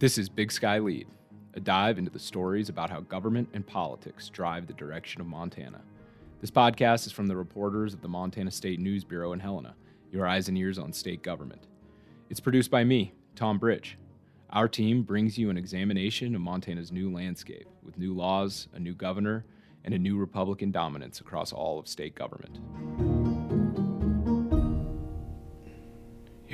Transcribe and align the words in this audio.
This 0.00 0.18
is 0.18 0.28
Big 0.28 0.50
Sky 0.50 0.80
Lede, 0.80 1.06
a 1.54 1.60
dive 1.60 1.98
into 1.98 2.10
the 2.10 2.18
stories 2.18 2.68
about 2.68 2.90
how 2.90 3.00
government 3.00 3.48
and 3.54 3.64
politics 3.64 4.28
drive 4.28 4.66
the 4.66 4.72
direction 4.72 5.20
of 5.20 5.28
Montana. 5.28 5.82
This 6.40 6.50
podcast 6.50 7.06
is 7.06 7.12
from 7.12 7.28
the 7.28 7.36
reporters 7.36 7.94
of 7.94 8.02
the 8.02 8.08
Montana 8.08 8.50
State 8.50 8.80
News 8.80 9.04
Bureau 9.04 9.32
in 9.32 9.38
Helena, 9.38 9.76
your 10.10 10.26
eyes 10.26 10.48
and 10.48 10.58
ears 10.58 10.80
on 10.80 10.92
state 10.92 11.22
government. 11.22 11.68
It's 12.28 12.40
produced 12.40 12.72
by 12.72 12.82
me, 12.82 13.14
Tom 13.36 13.56
Bridge. 13.56 13.96
Our 14.50 14.66
team 14.66 15.04
brings 15.04 15.38
you 15.38 15.48
an 15.48 15.56
examination 15.56 16.34
of 16.34 16.40
Montana's 16.40 16.90
new 16.90 17.12
landscape 17.12 17.68
with 17.84 17.96
new 17.96 18.14
laws, 18.14 18.66
a 18.74 18.80
new 18.80 18.94
governor, 18.94 19.44
and 19.84 19.94
a 19.94 19.98
new 19.98 20.18
Republican 20.18 20.72
dominance 20.72 21.20
across 21.20 21.52
all 21.52 21.78
of 21.78 21.86
state 21.86 22.16
government. 22.16 22.58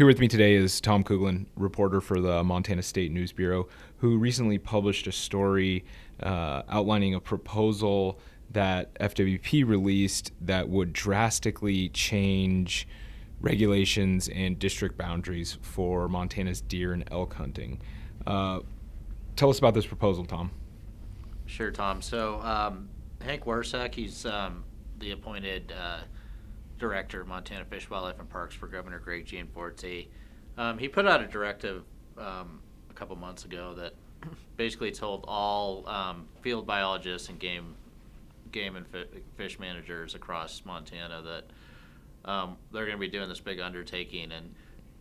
Here 0.01 0.07
with 0.07 0.19
me 0.19 0.29
today 0.29 0.55
is 0.55 0.81
Tom 0.81 1.05
Kuglin, 1.05 1.45
reporter 1.57 2.01
for 2.01 2.23
the 2.23 2.43
Montana 2.43 2.83
State 2.83 3.13
News 3.13 3.33
Bureau, 3.33 3.69
who 3.99 4.17
recently 4.17 4.57
published 4.57 5.07
a 5.07 5.13
story 5.13 5.85
uh, 6.23 6.63
outlining 6.71 7.15
a 7.15 7.21
proposal 7.21 8.19
that 8.51 8.95
FWP 8.95 9.69
released 9.69 10.33
that 10.41 10.71
would 10.71 10.95
drastically 10.95 11.91
change 11.91 12.89
regulations 13.43 14.31
and 14.31 14.59
district 14.59 14.97
boundaries 14.97 15.59
for 15.61 16.09
Montana's 16.09 16.63
deer 16.63 16.95
and 16.95 17.05
elk 17.11 17.35
hunting. 17.35 17.79
Uh, 18.27 18.61
tell 19.37 19.51
us 19.51 19.59
about 19.59 19.75
this 19.75 19.85
proposal, 19.85 20.25
Tom. 20.25 20.51
Sure, 21.45 21.71
Tom. 21.71 22.01
So 22.01 22.41
um, 22.41 22.89
Hank 23.21 23.45
Worsech, 23.45 23.95
he's 23.95 24.25
um, 24.25 24.65
the 24.99 25.11
appointed 25.11 25.75
uh, 25.79 25.99
director 26.81 27.21
of 27.21 27.29
Montana 27.29 27.65
Fish, 27.67 27.89
Wildlife, 27.89 28.19
and 28.19 28.29
Parks 28.29 28.55
for 28.57 28.67
Governor 28.67 28.99
Greg 28.99 29.27
Gianforte. 29.27 30.09
Um, 30.59 30.79
he 30.79 30.89
put 30.89 31.07
out 31.07 31.23
a 31.23 31.27
directive 31.27 31.85
um, 32.19 32.61
a 32.91 32.95
couple 32.95 33.15
months 33.17 33.45
ago 33.45 33.75
that 33.75 33.93
basically 34.57 34.91
told 34.91 35.25
all 35.29 35.89
um, 35.89 36.27
field 36.41 36.67
biologists 36.67 37.29
and 37.29 37.39
game 37.39 37.77
game 38.51 38.75
and 38.75 38.87
fi- 38.89 39.05
fish 39.37 39.61
managers 39.61 40.17
across 40.17 40.63
Montana 40.65 41.23
that 41.23 42.29
um, 42.29 42.57
they're 42.73 42.85
going 42.85 42.97
to 42.97 43.01
be 43.01 43.07
doing 43.09 43.29
this 43.29 43.39
big 43.41 43.61
undertaking, 43.61 44.33
and 44.33 44.53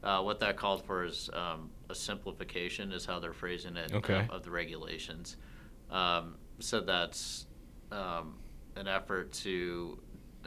uh, 0.03 0.21
what 0.21 0.39
that 0.41 0.55
called 0.55 0.85
for 0.85 1.03
is 1.03 1.29
um, 1.33 1.71
a 1.89 1.95
simplification, 1.95 2.91
is 2.91 3.05
how 3.05 3.19
they're 3.19 3.33
phrasing 3.33 3.75
it, 3.75 3.91
Okay. 3.91 4.19
of, 4.19 4.29
of 4.29 4.43
the 4.43 4.51
regulations. 4.51 5.35
Um, 5.89 6.35
so 6.59 6.79
that's 6.79 7.47
um, 7.91 8.35
an 8.75 8.87
effort 8.87 9.31
to 9.33 9.97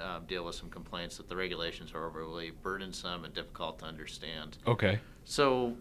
um, 0.01 0.25
deal 0.27 0.45
with 0.45 0.55
some 0.55 0.71
complaints 0.71 1.17
that 1.17 1.29
the 1.29 1.37
regulations 1.37 1.93
are 1.95 2.07
overly 2.07 2.51
burdensome 2.62 3.25
and 3.25 3.35
difficult 3.35 3.79
to 3.81 3.85
understand. 3.85 4.59
Okay. 4.67 4.99
So, 5.25 5.77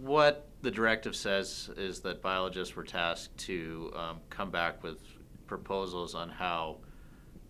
what 0.00 0.48
the 0.62 0.70
directive 0.70 1.14
says 1.14 1.70
is 1.76 2.00
that 2.00 2.20
biologists 2.20 2.74
were 2.74 2.84
tasked 2.84 3.36
to 3.38 3.92
um, 3.94 4.20
come 4.30 4.50
back 4.50 4.82
with 4.82 4.98
proposals 5.46 6.14
on 6.14 6.28
how 6.28 6.78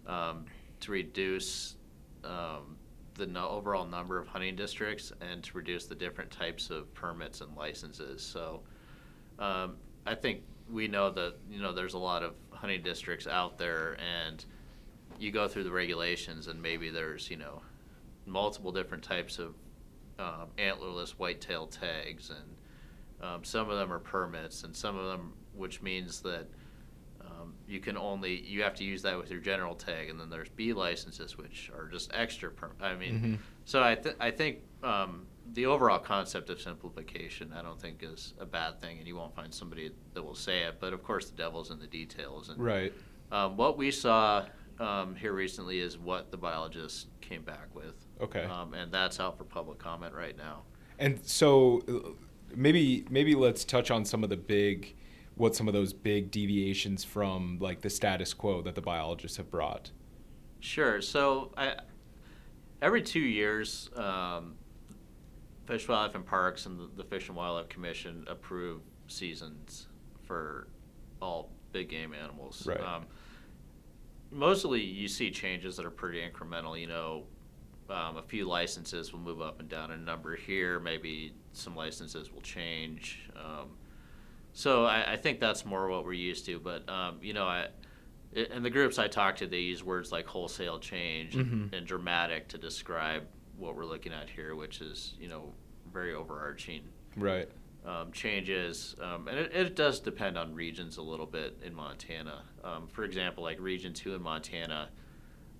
um, 0.06 0.44
to 0.80 0.92
reduce 0.92 1.76
um, 2.24 2.76
the 3.14 3.26
no- 3.26 3.48
overall 3.48 3.86
number 3.86 4.18
of 4.18 4.26
hunting 4.28 4.54
districts 4.54 5.12
and 5.20 5.42
to 5.42 5.56
reduce 5.56 5.86
the 5.86 5.94
different 5.94 6.30
types 6.30 6.70
of 6.70 6.92
permits 6.94 7.40
and 7.40 7.56
licenses. 7.56 8.22
So, 8.22 8.60
um, 9.38 9.76
I 10.06 10.14
think 10.14 10.42
we 10.70 10.88
know 10.88 11.10
that 11.10 11.34
you 11.50 11.60
know 11.60 11.72
there's 11.72 11.94
a 11.94 11.98
lot 11.98 12.22
of 12.22 12.34
hunting 12.50 12.82
districts 12.82 13.26
out 13.26 13.58
there, 13.58 13.96
and 14.00 14.44
you 15.18 15.30
go 15.30 15.48
through 15.48 15.64
the 15.64 15.72
regulations, 15.72 16.46
and 16.48 16.60
maybe 16.60 16.90
there's 16.90 17.30
you 17.30 17.36
know 17.36 17.62
multiple 18.26 18.72
different 18.72 19.02
types 19.04 19.38
of 19.38 19.54
um, 20.18 20.48
antlerless 20.58 21.10
whitetail 21.12 21.66
tags, 21.66 22.30
and 22.30 23.26
um, 23.28 23.44
some 23.44 23.70
of 23.70 23.78
them 23.78 23.92
are 23.92 23.98
permits, 23.98 24.64
and 24.64 24.74
some 24.74 24.96
of 24.96 25.06
them, 25.06 25.32
which 25.54 25.82
means 25.82 26.20
that 26.20 26.46
um, 27.20 27.54
you 27.66 27.80
can 27.80 27.96
only 27.96 28.40
you 28.42 28.62
have 28.62 28.74
to 28.74 28.84
use 28.84 29.02
that 29.02 29.16
with 29.18 29.30
your 29.30 29.40
general 29.40 29.74
tag, 29.74 30.08
and 30.10 30.18
then 30.20 30.30
there's 30.30 30.48
B 30.50 30.72
licenses, 30.72 31.36
which 31.38 31.70
are 31.76 31.86
just 31.88 32.10
extra. 32.14 32.50
Per- 32.50 32.70
I 32.80 32.94
mean, 32.94 33.20
Mhm. 33.20 33.38
so 33.64 33.82
I 33.82 33.94
th- 33.94 34.16
I 34.20 34.30
think 34.30 34.58
um, 34.82 35.26
the 35.52 35.66
overall 35.66 35.98
concept 35.98 36.50
of 36.50 36.60
simplification, 36.60 37.52
I 37.52 37.62
don't 37.62 37.80
think 37.80 38.02
is 38.02 38.34
a 38.38 38.46
bad 38.46 38.80
thing, 38.80 38.98
and 38.98 39.06
you 39.06 39.16
won't 39.16 39.34
find 39.34 39.52
somebody 39.52 39.90
that 40.14 40.22
will 40.22 40.34
say 40.34 40.62
it. 40.64 40.76
But 40.80 40.92
of 40.92 41.02
course, 41.02 41.30
the 41.30 41.36
devil's 41.36 41.70
in 41.70 41.78
the 41.78 41.86
details, 41.86 42.48
and 42.50 42.58
Right. 42.62 42.92
um, 43.32 43.56
what 43.56 43.76
we 43.78 43.90
saw 43.90 44.46
um, 44.78 45.14
here 45.14 45.32
recently 45.32 45.80
is 45.80 45.98
what 45.98 46.30
the 46.30 46.36
biologists 46.36 47.06
came 47.20 47.42
back 47.42 47.74
with. 47.74 47.94
Okay. 48.20 48.44
Um, 48.44 48.74
and 48.74 48.92
that's 48.92 49.20
out 49.20 49.38
for 49.38 49.44
public 49.44 49.78
comment 49.78 50.14
right 50.14 50.36
now. 50.36 50.62
And 50.98 51.24
so 51.24 51.82
uh, 51.88 52.10
maybe 52.54 53.04
maybe 53.10 53.34
let's 53.34 53.64
touch 53.64 53.90
on 53.90 54.04
some 54.04 54.24
of 54.24 54.30
the 54.30 54.36
big 54.36 54.94
what 55.34 55.54
some 55.54 55.68
of 55.68 55.74
those 55.74 55.92
big 55.92 56.30
deviations 56.30 57.04
from 57.04 57.58
like 57.60 57.82
the 57.82 57.90
status 57.90 58.32
quo 58.32 58.62
that 58.62 58.74
the 58.74 58.80
biologists 58.80 59.36
have 59.36 59.50
brought. 59.50 59.90
Sure. 60.60 61.02
So 61.02 61.52
I, 61.56 61.74
every 62.80 63.02
two 63.02 63.20
years, 63.20 63.90
um, 63.96 64.54
Fish, 65.66 65.86
Wildlife, 65.88 66.14
and 66.14 66.24
Parks 66.24 66.66
and 66.66 66.78
the, 66.78 66.88
the 66.96 67.04
Fish 67.04 67.28
and 67.28 67.36
Wildlife 67.36 67.68
Commission 67.68 68.24
approve 68.28 68.80
seasons 69.08 69.88
for 70.22 70.68
all 71.20 71.50
big 71.72 71.88
game 71.88 72.14
animals. 72.14 72.66
Right. 72.66 72.80
Um, 72.80 73.06
mostly, 74.36 74.80
you 74.82 75.08
see 75.08 75.30
changes 75.30 75.76
that 75.76 75.86
are 75.86 75.90
pretty 75.90 76.20
incremental. 76.20 76.78
You 76.80 76.86
know, 76.86 77.24
um, 77.90 78.16
a 78.16 78.22
few 78.22 78.46
licenses 78.46 79.12
will 79.12 79.20
move 79.20 79.40
up 79.40 79.60
and 79.60 79.68
down 79.68 79.90
a 79.90 79.96
number 79.96 80.36
here. 80.36 80.78
Maybe 80.78 81.32
some 81.52 81.74
licenses 81.74 82.32
will 82.32 82.40
change. 82.42 83.28
Um, 83.36 83.70
so 84.52 84.84
I, 84.84 85.12
I 85.12 85.16
think 85.16 85.40
that's 85.40 85.64
more 85.64 85.88
what 85.88 86.04
we're 86.04 86.12
used 86.12 86.46
to. 86.46 86.58
But 86.58 86.88
um, 86.88 87.18
you 87.22 87.32
know, 87.32 87.44
I 87.46 87.68
in 88.32 88.62
the 88.62 88.70
groups 88.70 88.98
I 88.98 89.08
talk 89.08 89.36
to, 89.36 89.46
they 89.46 89.60
use 89.60 89.82
words 89.82 90.12
like 90.12 90.26
wholesale 90.26 90.78
change 90.78 91.36
and, 91.36 91.70
Mhm. 91.72 91.78
and 91.78 91.86
dramatic 91.86 92.48
to 92.48 92.58
describe 92.58 93.22
what 93.56 93.74
we're 93.76 93.86
looking 93.86 94.12
at 94.12 94.28
here, 94.28 94.54
which 94.54 94.80
is 94.82 95.14
you 95.18 95.28
know 95.28 95.52
very 95.92 96.12
overarching 96.14 96.82
Right. 97.16 97.48
Um, 97.86 98.10
changes, 98.12 98.96
um, 99.00 99.28
and 99.28 99.38
it, 99.38 99.54
it 99.54 99.76
does 99.76 100.00
depend 100.00 100.36
on 100.36 100.54
regions 100.54 100.96
a 100.96 101.02
little 101.02 101.26
bit 101.26 101.56
in 101.64 101.72
Montana. 101.74 102.42
Um, 102.64 102.88
for 102.88 103.04
example, 103.04 103.44
like 103.44 103.60
Region 103.60 103.92
Two 103.92 104.14
in 104.14 104.22
Montana, 104.22 104.88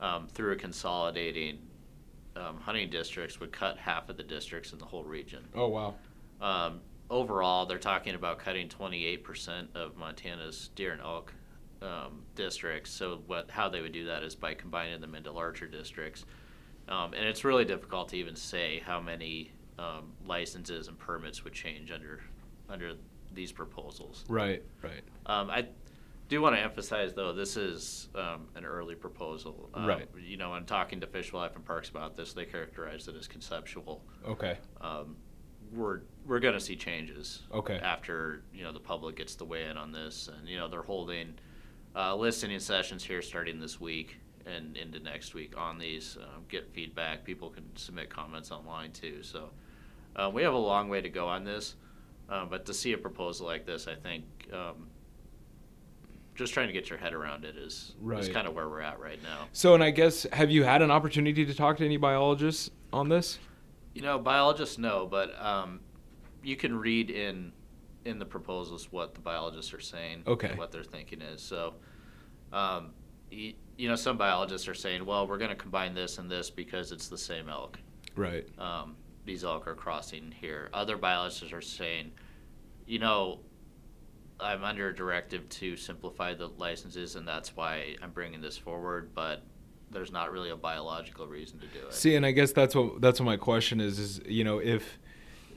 um, 0.01 0.27
through 0.27 0.53
a 0.53 0.57
consolidating 0.57 1.59
um, 2.35 2.61
hunting 2.61 2.91
districts, 2.91 3.39
would 3.39 3.53
cut 3.53 3.79
half 3.79 4.09
of 4.09 4.17
the 4.17 4.25
districts 4.25 4.73
in 4.73 4.79
the 4.79 4.85
whole 4.85 5.05
region. 5.05 5.45
Oh 5.55 5.69
wow. 5.69 5.95
Um, 6.41 6.81
overall, 7.09 7.65
they're 7.65 7.79
talking 7.79 8.15
about 8.15 8.39
cutting 8.39 8.69
28% 8.69 9.75
of 9.75 9.97
Montana's 9.97 10.71
deer 10.75 10.93
and 10.93 11.01
elk 11.01 11.33
um, 11.81 12.23
districts. 12.35 12.91
So, 12.91 13.21
what 13.27 13.51
how 13.51 13.69
they 13.69 13.81
would 13.81 13.93
do 13.93 14.07
that 14.07 14.23
is 14.23 14.35
by 14.35 14.55
combining 14.55 15.01
them 15.01 15.15
into 15.15 15.31
larger 15.31 15.67
districts. 15.67 16.25
Um, 16.89 17.15
and 17.15 17.25
it's 17.25 17.45
really 17.45 17.65
difficult 17.65 18.09
to 18.11 18.17
even 18.17 18.37
say 18.37 18.81
how 18.85 19.01
many 19.01 19.53
um, 19.79 20.13
licenses 20.25 20.89
and 20.89 20.99
permits 20.99 21.45
would 21.45 21.53
change 21.53 21.91
under 21.91 22.21
under 22.69 22.95
these 23.33 23.53
proposals. 23.53 24.25
Right. 24.29 24.63
Right. 24.83 25.03
Um, 25.27 25.51
I 25.51 25.67
do 26.29 26.41
want 26.41 26.57
to 26.57 26.61
emphasize, 26.61 27.15
though, 27.15 27.33
this 27.33 27.57
is 27.57 28.09
um, 28.17 28.49
an 28.57 28.65
early 28.65 28.95
proposal. 28.97 29.71
Um, 29.75 29.87
Right. 29.87 30.09
You 30.21 30.37
know, 30.37 30.51
when 30.51 30.65
talking 30.65 31.01
to 31.01 31.07
Fish, 31.07 31.33
Wildlife, 31.33 31.55
and 31.57 31.65
Parks 31.65 31.89
about 31.91 32.17
this, 32.17 32.33
they 32.33 32.45
characterized 32.45 33.09
it 33.09 33.15
as 33.17 33.29
conceptual 33.29 34.03
Okay. 34.27 34.59
um, 34.81 35.17
we're 35.73 36.03
we're 36.25 36.39
going 36.39 36.55
to 36.55 36.61
see 36.61 36.77
changes 36.77 37.43
Okay. 37.53 37.79
after 37.83 38.43
you 38.55 38.63
know 38.63 38.73
the 38.73 38.81
public 38.81 39.17
gets 39.17 39.35
to 39.37 39.45
weigh 39.45 39.65
in 39.67 39.77
on 39.77 39.91
this, 39.93 40.29
and 40.29 40.49
you 40.49 40.57
know 40.57 40.69
they're 40.69 40.83
holding 40.83 41.35
uh, 41.95 42.15
listening 42.15 42.59
sessions 42.61 43.03
here 43.05 43.21
starting 43.21 43.59
this 43.61 43.81
week 43.81 44.17
and 44.47 44.77
into 44.77 45.01
next 45.01 45.35
week 45.35 45.55
on 45.59 45.77
these. 45.79 46.17
Um, 46.21 46.45
get 46.49 46.73
feedback. 46.73 47.25
People 47.25 47.51
can 47.51 47.65
submit 47.77 48.11
comments 48.11 48.51
online 48.53 48.93
too. 48.93 49.23
So 49.25 49.51
uh, 50.17 50.31
we 50.33 50.43
have 50.43 50.55
a 50.55 50.59
long 50.59 50.89
way 50.89 51.01
to 51.01 51.09
go 51.09 51.29
on 51.29 51.45
this, 51.45 51.77
uh, 52.29 52.45
but 52.45 52.67
to 52.67 52.75
see 52.75 52.93
a 52.93 52.99
proposal 52.99 53.47
like 53.47 53.67
this, 53.67 53.87
I 53.87 53.95
think. 53.95 54.25
Um, 54.53 54.89
just 56.35 56.53
trying 56.53 56.67
to 56.67 56.73
get 56.73 56.91
your 56.91 56.99
head 56.99 57.15
around 57.15 57.45
it 57.45 57.57
is, 57.57 57.95
is 58.19 58.29
kind 58.29 58.47
of 58.47 58.55
where 58.55 58.69
we're 58.69 58.83
at 58.83 59.01
right 59.01 59.23
now. 59.23 59.49
So, 59.53 59.73
and 59.75 59.83
I 59.83 59.91
guess 59.91 60.27
have 60.33 60.51
you 60.51 60.65
had 60.65 60.83
an 60.83 60.91
opportunity 60.91 61.47
to 61.47 61.55
talk 61.55 61.79
to 61.79 61.85
any 61.85 61.97
biologists 61.97 62.71
on 62.93 63.09
this? 63.09 63.39
You 63.95 64.03
know, 64.03 64.19
biologists 64.19 64.77
know, 64.77 65.07
but 65.11 65.41
um, 65.43 65.81
you 66.43 66.57
can 66.57 66.79
read 66.79 67.11
in 67.11 67.53
in 68.05 68.19
the 68.19 68.25
proposals 68.25 68.93
what 68.93 69.15
the 69.15 69.21
biologists 69.21 69.73
are 69.75 69.81
saying, 69.81 70.23
Okay. 70.27 70.51
and 70.51 70.59
what 70.59 70.71
their 70.71 70.85
thinking 70.85 71.21
is. 71.21 71.43
So, 71.43 71.75
um, 72.53 72.93
you, 73.31 73.55
you 73.77 73.89
know, 73.89 73.97
some 73.97 74.17
biologists 74.17 74.69
are 74.69 74.75
saying, 74.75 75.05
well, 75.05 75.27
we're 75.27 75.39
going 75.39 75.51
to 75.51 75.57
combine 75.57 75.93
this 75.95 76.19
and 76.19 76.31
this 76.31 76.49
because 76.49 76.93
it's 76.93 77.09
the 77.09 77.19
same 77.19 77.49
elk. 77.49 77.81
Right. 78.15 78.47
Um, 78.59 78.95
these 79.27 79.45
elk 79.45 79.67
are 79.67 79.75
crossing 79.75 80.33
here. 80.41 80.71
Other 80.73 80.97
biologists 80.97 81.53
are 81.53 81.61
saying, 81.61 82.13
you 82.87 82.99
know, 82.99 83.41
I'm 84.41 84.65
under 84.65 84.89
a 84.89 84.95
directive 84.95 85.49
to 85.49 85.77
simplify 85.77 86.35
the 86.35 86.49
licenses, 86.49 87.17
and 87.17 87.27
that's 87.27 87.57
why 87.57 87.97
I'm 88.03 88.11
bringing 88.11 88.41
this 88.41 88.57
forward. 88.57 89.11
But 89.15 89.43
there's 89.91 90.13
not 90.13 90.33
really 90.33 90.51
a 90.51 90.57
biological 90.57 91.27
reason 91.27 91.59
to 91.61 91.67
do 91.67 91.87
it. 91.87 91.95
See, 91.95 92.17
and 92.17 92.25
I 92.25 92.31
guess 92.31 92.53
that's 92.53 92.75
what 92.75 93.01
that's 93.01 93.21
what 93.21 93.27
my 93.27 93.37
question 93.37 93.81
is. 93.81 93.99
Is 93.99 94.21
you 94.27 94.45
know 94.45 94.59
if 94.59 94.99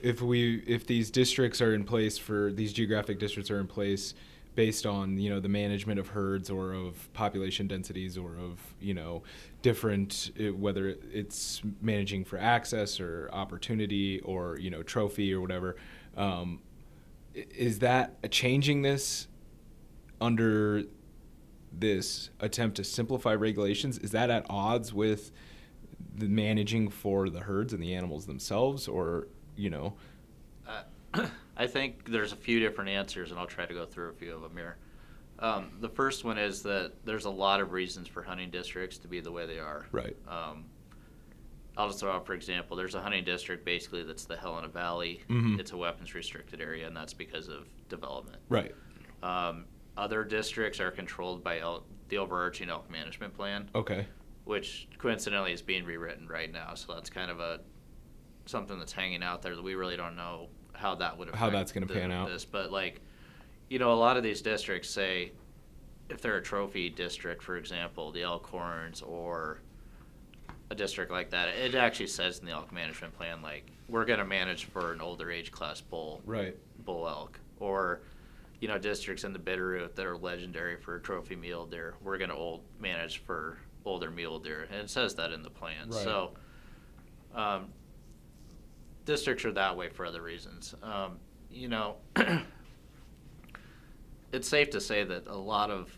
if 0.02 0.22
we 0.22 0.56
if 0.66 0.86
these 0.86 1.10
districts 1.10 1.60
are 1.60 1.74
in 1.74 1.84
place 1.84 2.18
for 2.18 2.52
these 2.52 2.72
geographic 2.72 3.18
districts 3.18 3.50
are 3.50 3.60
in 3.60 3.66
place 3.66 4.14
based 4.60 4.84
on 4.84 5.16
you 5.16 5.30
know 5.30 5.40
the 5.40 5.48
management 5.48 5.98
of 5.98 6.08
herds 6.08 6.50
or 6.50 6.74
of 6.74 7.10
population 7.14 7.66
densities 7.66 8.18
or 8.18 8.36
of 8.36 8.60
you 8.78 8.92
know 8.92 9.22
different 9.62 10.32
uh, 10.38 10.52
whether 10.52 10.96
it's 11.10 11.62
managing 11.80 12.26
for 12.26 12.36
access 12.36 13.00
or 13.00 13.30
opportunity 13.32 14.20
or 14.20 14.58
you 14.58 14.68
know 14.68 14.82
trophy 14.82 15.32
or 15.32 15.40
whatever 15.40 15.76
um, 16.18 16.60
is 17.34 17.78
that 17.78 18.30
changing 18.30 18.82
this 18.82 19.28
under 20.20 20.82
this 21.72 22.28
attempt 22.40 22.76
to 22.76 22.84
simplify 22.84 23.34
regulations? 23.34 23.96
Is 23.96 24.10
that 24.10 24.28
at 24.28 24.44
odds 24.50 24.92
with 24.92 25.32
the 26.14 26.28
managing 26.28 26.90
for 26.90 27.30
the 27.30 27.40
herds 27.40 27.72
and 27.72 27.82
the 27.82 27.94
animals 27.94 28.26
themselves 28.26 28.88
or 28.88 29.26
you 29.56 29.70
know? 29.70 29.94
Uh, 30.68 31.26
i 31.60 31.66
think 31.66 32.10
there's 32.10 32.32
a 32.32 32.36
few 32.36 32.58
different 32.58 32.90
answers 32.90 33.30
and 33.30 33.38
i'll 33.38 33.46
try 33.46 33.66
to 33.66 33.74
go 33.74 33.84
through 33.86 34.08
a 34.08 34.12
few 34.12 34.34
of 34.34 34.42
them 34.42 34.56
here 34.56 34.76
um, 35.38 35.70
the 35.80 35.88
first 35.88 36.22
one 36.22 36.36
is 36.36 36.62
that 36.62 36.92
there's 37.06 37.24
a 37.24 37.30
lot 37.30 37.60
of 37.60 37.72
reasons 37.72 38.06
for 38.06 38.22
hunting 38.22 38.50
districts 38.50 38.98
to 38.98 39.08
be 39.08 39.20
the 39.20 39.32
way 39.32 39.46
they 39.46 39.58
are 39.58 39.86
right 39.92 40.16
um, 40.28 40.64
I'll 41.76 41.86
just 41.86 42.00
throw 42.00 42.12
out 42.12 42.26
for 42.26 42.34
example. 42.34 42.76
There's 42.76 42.94
a 42.94 43.00
hunting 43.00 43.24
district 43.24 43.64
basically 43.64 44.02
that's 44.02 44.26
the 44.26 44.36
Helena 44.36 44.68
Valley. 44.68 45.22
Mhm. 45.30 45.58
It's 45.58 45.72
a 45.72 45.76
weapons 45.78 46.14
restricted 46.14 46.60
area, 46.60 46.86
and 46.86 46.94
that's 46.94 47.14
because 47.14 47.48
of 47.48 47.68
development. 47.88 48.38
right 48.50 48.74
Um, 49.22 49.64
other 49.96 50.24
districts 50.24 50.78
are 50.80 50.90
controlled 50.90 51.42
by 51.42 51.60
elk, 51.60 51.86
the 52.08 52.18
overarching 52.18 52.68
elk 52.68 52.90
management 52.90 53.32
plan, 53.34 53.70
okay 53.74 54.06
which 54.44 54.88
coincidentally 54.98 55.52
is 55.52 55.62
being 55.62 55.84
rewritten 55.84 56.26
right 56.26 56.52
now. 56.52 56.74
So 56.74 56.92
that's 56.94 57.08
kind 57.08 57.30
of 57.30 57.40
a 57.40 57.60
something 58.46 58.78
that's 58.78 58.92
hanging 58.92 59.22
out 59.22 59.40
there 59.40 59.54
that 59.54 59.62
we 59.62 59.74
really 59.74 59.96
don't 59.96 60.16
know 60.16 60.48
how 60.80 60.94
that 60.96 61.16
would 61.18 61.34
How 61.34 61.50
that's 61.50 61.72
gonna 61.72 61.86
pan 61.86 62.10
out. 62.10 62.28
This, 62.28 62.44
but 62.44 62.72
like, 62.72 63.00
you 63.68 63.78
know, 63.78 63.92
a 63.92 63.94
lot 63.94 64.16
of 64.16 64.22
these 64.22 64.40
districts 64.42 64.88
say 64.88 65.32
if 66.08 66.20
they're 66.20 66.38
a 66.38 66.42
trophy 66.42 66.88
district, 66.88 67.42
for 67.42 67.56
example, 67.56 68.10
the 68.10 68.20
Elkhorns 68.22 69.06
or 69.06 69.60
a 70.70 70.74
district 70.74 71.12
like 71.12 71.30
that, 71.30 71.48
it 71.48 71.74
actually 71.74 72.06
says 72.06 72.38
in 72.38 72.46
the 72.46 72.52
elk 72.52 72.72
management 72.72 73.16
plan 73.16 73.42
like 73.42 73.70
we're 73.88 74.04
going 74.04 74.18
to 74.20 74.24
manage 74.24 74.64
for 74.66 74.92
an 74.92 75.00
older 75.00 75.30
age 75.30 75.50
class 75.50 75.80
bull 75.80 76.20
right 76.24 76.56
bull 76.84 77.08
elk 77.08 77.40
or 77.58 78.00
you 78.60 78.68
know 78.68 78.78
districts 78.78 79.24
in 79.24 79.32
the 79.32 79.38
Bitterroot 79.38 79.96
that 79.96 80.06
are 80.06 80.16
legendary 80.16 80.76
for 80.76 80.98
trophy 81.00 81.34
mule 81.34 81.66
deer 81.66 81.94
we're 82.04 82.18
going 82.18 82.30
to 82.30 82.36
old 82.36 82.60
manage 82.78 83.18
for 83.18 83.58
older 83.84 84.12
mule 84.12 84.38
deer 84.38 84.68
and 84.70 84.82
it 84.82 84.90
says 84.90 85.16
that 85.16 85.32
in 85.32 85.42
the 85.42 85.50
plan 85.50 85.88
Right. 85.90 86.04
so 86.04 86.30
um, 87.34 87.66
districts 89.10 89.44
are 89.44 89.52
that 89.52 89.76
way 89.76 89.88
for 89.88 90.06
other 90.06 90.22
reasons 90.22 90.74
um, 90.84 91.18
you 91.50 91.68
know 91.68 91.96
it's 94.32 94.48
safe 94.48 94.70
to 94.70 94.80
say 94.80 95.02
that 95.04 95.26
a 95.26 95.36
lot 95.36 95.70
of 95.70 95.90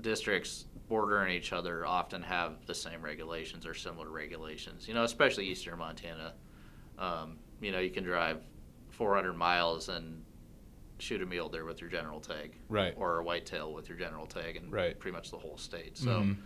districts 0.00 0.66
bordering 0.88 1.34
each 1.34 1.52
other 1.52 1.86
often 1.86 2.22
have 2.22 2.64
the 2.66 2.74
same 2.74 3.02
regulations 3.02 3.66
or 3.66 3.74
similar 3.74 4.10
regulations. 4.10 4.88
You 4.88 4.94
know, 4.94 5.04
especially 5.04 5.46
eastern 5.46 5.78
Montana. 5.78 6.34
Um, 6.98 7.38
you 7.60 7.72
know, 7.72 7.78
you 7.80 7.90
can 7.90 8.04
drive 8.04 8.42
400 8.90 9.34
miles 9.34 9.88
and 9.88 10.24
shoot 10.98 11.22
a 11.22 11.26
mule 11.26 11.48
deer 11.48 11.64
with 11.64 11.80
your 11.80 11.90
general 11.90 12.20
tag, 12.20 12.56
Right. 12.68 12.94
Or 12.96 13.18
a 13.18 13.24
whitetail 13.24 13.72
with 13.72 13.88
your 13.88 13.98
general 13.98 14.26
tag, 14.26 14.56
and 14.56 14.72
Right. 14.72 14.98
pretty 14.98 15.14
much 15.14 15.30
the 15.30 15.38
whole 15.38 15.58
state. 15.58 15.96
So, 15.98 16.10
Mhm. 16.10 16.36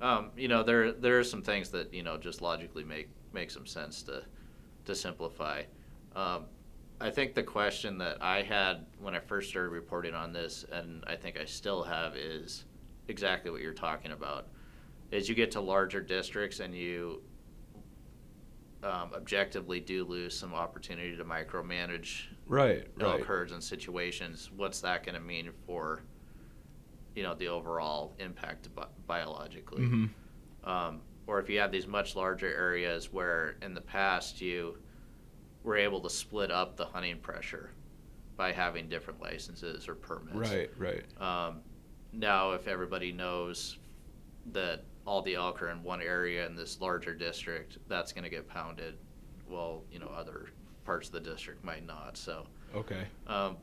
um, 0.00 0.30
you 0.36 0.48
know, 0.48 0.62
there 0.62 0.92
there 0.92 1.18
are 1.18 1.24
some 1.24 1.42
things 1.42 1.70
that 1.70 1.92
you 1.92 2.02
know 2.02 2.16
just 2.16 2.40
logically 2.42 2.84
make 2.84 3.08
make 3.32 3.50
some 3.50 3.66
sense 3.66 4.02
to 4.04 4.24
to 4.88 4.94
simplify. 4.94 5.62
Um, 6.16 6.46
I 7.00 7.10
think 7.10 7.34
the 7.34 7.42
question 7.42 7.96
that 7.98 8.20
I 8.20 8.42
had 8.42 8.86
when 9.00 9.14
I 9.14 9.20
first 9.20 9.48
started 9.50 9.70
reporting 9.70 10.14
on 10.14 10.32
this, 10.32 10.64
and 10.72 11.04
I 11.06 11.14
think 11.14 11.38
I 11.38 11.44
still 11.44 11.84
have, 11.84 12.16
is 12.16 12.64
exactly 13.06 13.50
what 13.52 13.60
you're 13.60 13.72
talking 13.72 14.10
about. 14.10 14.48
Is 15.12 15.28
you 15.28 15.34
get 15.34 15.52
to 15.52 15.60
larger 15.60 16.00
districts 16.00 16.60
and 16.60 16.74
you 16.74 17.22
um, 18.82 19.12
objectively 19.14 19.80
do 19.80 20.04
lose 20.04 20.36
some 20.36 20.52
opportunity 20.54 21.16
to 21.16 21.24
micromanage 21.24 22.24
right 22.46 22.86
elk 23.00 23.18
right 23.18 23.24
herds 23.24 23.52
and 23.52 23.62
situations. 23.62 24.50
What's 24.54 24.80
that 24.80 25.04
going 25.04 25.14
to 25.14 25.20
mean 25.20 25.50
for, 25.66 26.02
you 27.14 27.22
know, 27.22 27.34
the 27.34 27.48
overall 27.48 28.14
impact 28.18 28.74
bi- 28.74 28.86
biologically? 29.06 29.84
hmm 29.84 30.06
um, 30.64 31.00
or 31.28 31.38
if 31.38 31.48
you 31.48 31.60
have 31.60 31.70
these 31.70 31.86
much 31.86 32.16
larger 32.16 32.48
areas 32.52 33.12
where 33.12 33.56
in 33.62 33.74
the 33.74 33.80
past 33.80 34.40
you 34.40 34.78
were 35.62 35.76
able 35.76 36.00
to 36.00 36.08
split 36.10 36.50
up 36.50 36.76
the 36.76 36.86
hunting 36.86 37.18
pressure 37.18 37.70
by 38.36 38.50
having 38.50 38.88
different 38.88 39.20
licenses 39.20 39.86
or 39.88 39.94
permits. 39.94 40.50
right 40.50 40.70
right 40.78 41.04
Um, 41.20 41.60
now, 42.12 42.52
if 42.52 42.66
everybody 42.66 43.12
knows 43.12 43.76
that 44.52 44.84
all 45.06 45.20
the 45.20 45.34
elk 45.34 45.60
are 45.60 45.68
in 45.68 45.82
one 45.82 46.00
area 46.00 46.46
in 46.46 46.56
this 46.56 46.80
larger 46.80 47.14
district, 47.14 47.76
that's 47.88 48.12
going 48.12 48.24
to 48.24 48.30
get 48.30 48.48
pounded. 48.48 48.96
Well, 49.46 49.82
you 49.92 49.98
know, 49.98 50.10
other 50.16 50.46
parts 50.86 51.08
of 51.08 51.12
the 51.12 51.20
district 51.20 51.62
might 51.62 51.86
not. 51.86 52.16
So, 52.16 52.46
okay 52.74 53.04
um, 53.26 53.58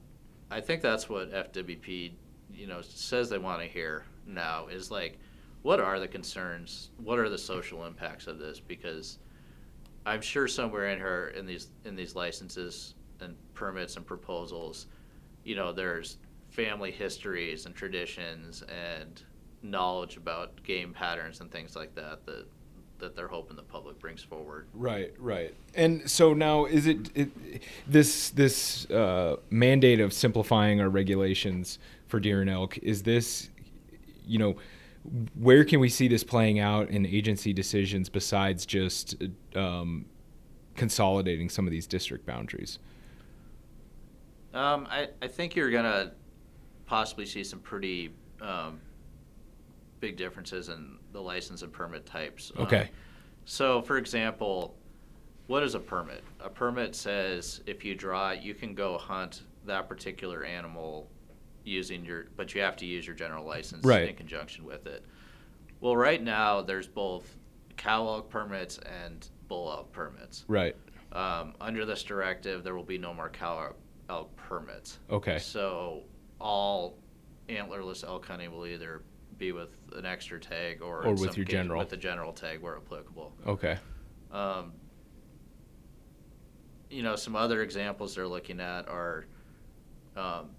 I 0.51 0.61
think 0.61 0.83
that's 0.83 1.09
what 1.09 1.31
FWP, 1.31 2.11
you 2.53 2.67
know, 2.67 2.81
says 2.81 3.29
they 3.29 3.39
want 3.39 3.61
to 3.61 3.67
hear 3.67 4.05
now 4.27 4.67
is 4.67 4.91
like, 4.91 5.17
what 5.65 5.79
are 5.79 5.99
the 5.99 6.07
concerns? 6.07 6.91
What 7.03 7.17
are 7.17 7.27
the 7.27 7.39
social 7.39 7.87
impacts 7.87 8.27
of 8.27 8.37
this? 8.37 8.59
Because 8.59 9.17
I'm 10.05 10.21
sure 10.21 10.47
somewhere 10.47 10.89
in 10.89 10.99
her 10.99 11.29
in 11.29 11.47
these 11.47 11.69
in 11.85 11.95
these 11.95 12.13
licenses 12.15 12.93
and 13.19 13.35
permits 13.55 13.95
and 13.97 14.05
proposals, 14.05 14.85
you 15.43 15.55
know, 15.55 15.73
there's 15.73 16.17
family 16.49 16.91
histories 16.91 17.65
and 17.65 17.73
traditions 17.73 18.63
and 18.69 19.23
knowledge 19.63 20.17
about 20.17 20.61
game 20.61 20.93
patterns 20.93 21.41
and 21.41 21.51
things 21.51 21.75
like 21.75 21.95
that 21.95 22.23
that 22.27 22.45
that 22.99 23.15
they're 23.15 23.27
hoping 23.27 23.55
the 23.55 23.63
public 23.63 23.97
brings 23.97 24.21
forward. 24.21 24.67
Right, 24.71 25.15
right. 25.17 25.55
And 25.73 26.07
so 26.07 26.35
now, 26.35 26.65
is 26.65 26.85
it, 26.85 27.09
it 27.15 27.31
this 27.87 28.29
this 28.29 28.85
uh, 28.91 29.37
mandate 29.49 29.99
of 29.99 30.13
simplifying 30.13 30.79
our 30.79 30.89
regulations 30.89 31.79
for 32.05 32.19
deer 32.19 32.41
and 32.41 32.51
elk? 32.51 32.77
Is 32.83 33.01
this, 33.01 33.49
you 34.27 34.37
know, 34.37 34.57
where 35.35 35.63
can 35.63 35.79
we 35.79 35.89
see 35.89 36.07
this 36.07 36.23
playing 36.23 36.59
out 36.59 36.89
in 36.89 37.05
agency 37.05 37.53
decisions 37.53 38.09
besides 38.09 38.65
just 38.65 39.15
um, 39.55 40.05
consolidating 40.75 41.49
some 41.49 41.65
of 41.67 41.71
these 41.71 41.87
district 41.87 42.25
boundaries? 42.25 42.79
Um, 44.53 44.87
I, 44.89 45.09
I 45.21 45.27
think 45.27 45.55
you're 45.55 45.69
gonna 45.71 46.13
possibly 46.85 47.25
see 47.25 47.43
some 47.43 47.59
pretty 47.59 48.13
um, 48.41 48.79
big 49.99 50.17
differences 50.17 50.69
in 50.69 50.97
the 51.11 51.21
license 51.21 51.61
and 51.61 51.71
permit 51.71 52.05
types. 52.05 52.51
Um, 52.57 52.63
Okay. 52.63 52.89
so, 53.45 53.81
for 53.81 53.97
example, 53.97 54.75
what 55.47 55.61
is 55.61 55.75
a 55.75 55.79
permit? 55.79 56.23
A 56.39 56.49
permit 56.49 56.95
says 56.95 57.61
if 57.65 57.83
you 57.85 57.95
draw, 57.95 58.31
you 58.31 58.53
can 58.53 58.73
go 58.73 58.97
hunt 58.97 59.43
that 59.65 59.87
particular 59.89 60.43
animal 60.43 61.09
using 61.65 62.05
your, 62.05 62.27
but 62.35 62.53
you 62.53 62.61
have 62.61 62.75
to 62.77 62.85
use 62.85 63.05
your 63.05 63.15
general 63.15 63.45
license 63.45 63.83
Right. 63.85 64.09
in 64.09 64.15
conjunction 64.15 64.63
with 64.65 64.85
it. 64.87 65.03
Well, 65.81 65.97
right 65.97 66.21
now 66.21 66.61
there's 66.61 66.87
both 66.87 67.35
cow 67.75 68.07
elk 68.07 68.29
permits 68.29 68.77
and 68.79 69.27
bull 69.47 69.69
elk 69.71 69.91
permits. 69.91 70.45
Right. 70.47 70.75
Um, 71.11 71.53
under 71.59 71.85
this 71.85 72.03
directive, 72.03 72.63
there 72.63 72.75
will 72.75 72.83
be 72.83 72.97
no 72.97 73.13
more 73.13 73.29
cow 73.29 73.73
elk- 74.09 74.35
permits. 74.35 74.99
Okay. 75.09 75.39
So 75.39 76.03
all 76.39 76.97
antlerless 77.49 78.03
elk 78.03 78.25
hunting 78.25 78.51
will 78.51 78.65
either 78.67 79.03
be 79.37 79.51
with 79.51 79.69
an 79.93 80.05
extra 80.05 80.39
tag 80.39 80.81
or, 80.81 81.05
Or 81.05 81.13
with 81.13 81.35
your 81.35 81.45
general. 81.45 81.79
with 81.79 81.89
the 81.89 81.97
general 81.97 82.31
tag 82.31 82.61
where 82.61 82.77
applicable. 82.77 83.33
Okay. 83.47 83.77
Um, 84.31 84.73
you 86.89 87.03
know, 87.03 87.15
some 87.15 87.35
other 87.35 87.61
examples 87.61 88.15
they're 88.15 88.27
looking 88.27 88.59
at 88.59 88.87
are, 88.87 89.25
um, 90.15 90.51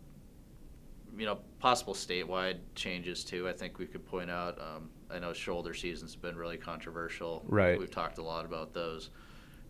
you 1.17 1.27
know, 1.27 1.39
possible 1.59 1.95
statewide 1.95 2.59
changes 2.75 3.25
too. 3.25 3.49
I 3.49 3.53
think 3.53 3.79
we 3.79 3.87
could 3.87 4.05
point 4.05 4.31
out. 4.31 4.61
Um, 4.61 4.91
I 5.11 5.19
know 5.19 5.33
shoulder 5.33 5.73
seasons 5.73 6.13
have 6.15 6.23
been 6.23 6.37
really 6.37 6.57
controversial. 6.57 7.45
Right. 7.47 7.79
We've 7.79 7.91
talked 7.91 8.19
a 8.19 8.23
lot 8.23 8.45
about 8.45 8.73
those. 8.75 9.11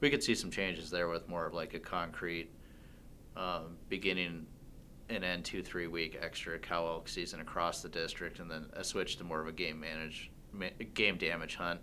We 0.00 0.10
could 0.10 0.22
see 0.22 0.34
some 0.34 0.50
changes 0.50 0.90
there 0.90 1.08
with 1.08 1.28
more 1.28 1.46
of 1.46 1.54
like 1.54 1.74
a 1.74 1.78
concrete 1.78 2.50
um, 3.36 3.76
beginning 3.88 4.46
and 5.08 5.24
end 5.24 5.44
two 5.44 5.62
three 5.62 5.86
week 5.86 6.18
extra 6.20 6.58
cow 6.58 6.86
elk 6.86 7.08
season 7.08 7.40
across 7.40 7.82
the 7.82 7.88
district, 7.88 8.40
and 8.40 8.50
then 8.50 8.66
a 8.72 8.82
switch 8.82 9.16
to 9.16 9.24
more 9.24 9.40
of 9.40 9.46
a 9.46 9.52
game 9.52 9.78
manage 9.78 10.30
ma- 10.52 10.66
game 10.94 11.16
damage 11.16 11.54
hunt 11.56 11.80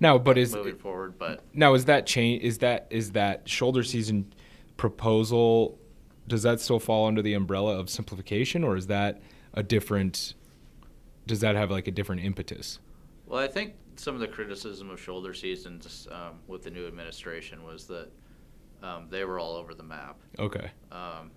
Now, 0.00 0.18
but 0.18 0.36
is 0.36 0.54
moving 0.54 0.76
forward. 0.76 1.18
But 1.18 1.42
now 1.54 1.74
is 1.74 1.86
that 1.86 2.06
change? 2.06 2.42
Is 2.42 2.58
that 2.58 2.86
is 2.90 3.12
that 3.12 3.48
shoulder 3.48 3.82
season 3.82 4.32
proposal? 4.76 5.78
Does 6.28 6.42
that 6.42 6.60
still 6.60 6.78
fall 6.78 7.06
under 7.06 7.22
the 7.22 7.34
umbrella 7.34 7.78
of 7.78 7.88
simplification, 7.90 8.62
or 8.62 8.76
is 8.76 8.86
that 8.86 9.20
a 9.54 9.62
different? 9.62 10.34
Does 11.26 11.40
that 11.40 11.56
have 11.56 11.70
like 11.70 11.88
a 11.88 11.90
different 11.90 12.22
impetus? 12.22 12.78
Well, 13.26 13.42
I 13.42 13.48
think 13.48 13.74
some 13.96 14.14
of 14.14 14.20
the 14.20 14.28
criticism 14.28 14.90
of 14.90 15.00
shoulder 15.00 15.34
seasons 15.34 16.06
um, 16.12 16.38
with 16.46 16.62
the 16.62 16.70
new 16.70 16.86
administration 16.86 17.64
was 17.64 17.86
that 17.86 18.08
um, 18.82 19.06
they 19.10 19.24
were 19.24 19.38
all 19.38 19.56
over 19.56 19.74
the 19.74 19.82
map. 19.82 20.16
Okay. 20.38 20.70
Um, 20.92 21.30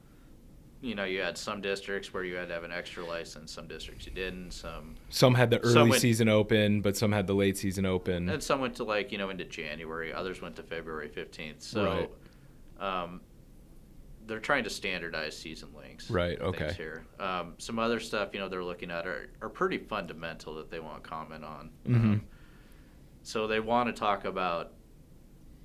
you 0.82 0.96
know, 0.96 1.04
you 1.04 1.22
had 1.22 1.38
some 1.38 1.62
districts 1.62 2.14
where 2.14 2.24
you 2.24 2.36
had 2.36 2.48
to 2.48 2.54
have 2.54 2.64
an 2.64 2.72
extra 2.72 3.06
license, 3.06 3.52
some 3.52 3.68
districts 3.68 4.06
you 4.08 4.12
didn't, 4.12 4.52
some 4.52 4.96
Some 5.10 5.36
had 5.36 5.50
the 5.52 5.60
early 5.60 5.92
went- 5.92 6.02
season 6.02 6.28
open, 6.28 6.82
but 6.82 6.98
some 6.98 7.12
had 7.12 7.28
the 7.28 7.36
late 7.36 7.58
season 7.58 7.86
open. 7.86 8.30
and 8.30 8.42
some 8.42 8.60
went 8.62 8.76
to 8.76 8.84
like 8.84 9.12
you 9.12 9.18
know 9.18 9.30
into 9.30 9.46
January, 9.46 10.12
others 10.14 10.42
went 10.42 10.56
to 10.58 10.64
February 10.64 11.08
fifteenth. 11.10 11.62
So, 11.62 12.10
um, 12.80 13.22
they're 14.28 14.40
trying 14.40 14.64
to 14.64 14.70
standardize 14.70 15.38
season 15.38 15.70
lengths. 15.76 16.10
Right, 16.10 16.40
okay. 16.42 16.74
Here, 16.78 17.06
um, 17.20 17.54
some 17.58 17.80
other 17.80 18.00
stuff 18.00 18.30
you 18.34 18.40
know 18.40 18.48
they're 18.48 18.64
looking 18.64 18.92
at 18.92 19.08
are, 19.08 19.30
are 19.42 19.50
pretty 19.50 19.78
fundamental 19.78 20.56
that 20.56 20.70
they 20.70 20.80
want 20.80 21.04
to 21.04 21.10
comment 21.10 21.44
on. 21.44 21.70
Mhm. 21.88 21.96
Um, 21.96 22.22
so 23.24 23.48
they 23.48 23.60
want 23.60 23.94
to 23.94 24.00
talk 24.00 24.26
about 24.26 24.74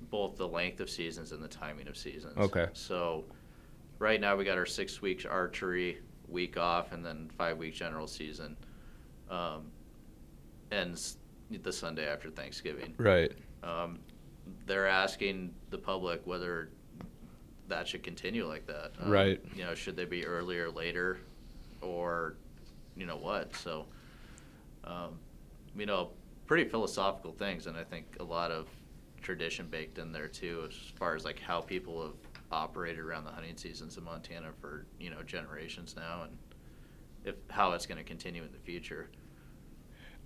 both 0.09 0.37
the 0.37 0.47
length 0.47 0.79
of 0.79 0.89
seasons 0.89 1.31
and 1.31 1.43
the 1.43 1.47
timing 1.47 1.87
of 1.87 1.97
seasons. 1.97 2.37
Okay. 2.37 2.67
So, 2.73 3.25
right 3.99 4.21
now 4.21 4.35
we 4.35 4.45
got 4.45 4.57
our 4.57 4.65
six 4.65 5.01
weeks 5.01 5.25
archery 5.25 5.99
week 6.27 6.57
off, 6.57 6.91
and 6.91 7.05
then 7.05 7.29
five 7.37 7.57
week 7.57 7.73
general 7.73 8.07
season. 8.07 8.55
Um, 9.29 9.71
ends 10.71 11.17
the 11.63 11.71
Sunday 11.71 12.07
after 12.07 12.29
Thanksgiving. 12.29 12.93
right. 12.97 13.31
Um, 13.63 13.99
they're 14.65 14.87
asking 14.87 15.53
the 15.69 15.77
public 15.77 16.21
whether 16.25 16.69
that 17.67 17.87
should 17.87 18.03
continue 18.03 18.47
like 18.47 18.65
that. 18.67 18.91
Um, 18.99 19.09
Right. 19.09 19.41
You 19.55 19.63
know, 19.63 19.75
should 19.75 19.95
they 19.95 20.05
be 20.05 20.25
earlier, 20.25 20.69
later, 20.69 21.19
or 21.81 22.35
you 22.95 23.05
know 23.05 23.17
what? 23.17 23.55
So, 23.55 23.85
um, 24.83 25.19
you 25.75 25.85
know, 25.85 26.11
pretty 26.45 26.69
philosophical 26.69 27.33
things, 27.33 27.67
and 27.67 27.77
I 27.77 27.83
think 27.83 28.05
a 28.19 28.23
lot 28.23 28.51
of 28.51 28.67
tradition 29.21 29.67
baked 29.67 29.97
in 29.97 30.11
there 30.11 30.27
too, 30.27 30.65
as 30.69 30.75
far 30.95 31.15
as 31.15 31.25
like 31.25 31.39
how 31.39 31.61
people 31.61 32.01
have 32.03 32.13
operated 32.51 32.99
around 32.99 33.25
the 33.25 33.31
hunting 33.31 33.57
seasons 33.57 33.97
in 33.97 34.03
Montana 34.03 34.47
for 34.61 34.85
you 34.99 35.09
know 35.09 35.21
generations 35.23 35.95
now, 35.95 36.23
and 36.23 36.37
if 37.25 37.35
how 37.49 37.71
it's 37.73 37.85
going 37.85 37.97
to 37.97 38.03
continue 38.03 38.43
in 38.43 38.51
the 38.51 38.59
future. 38.59 39.09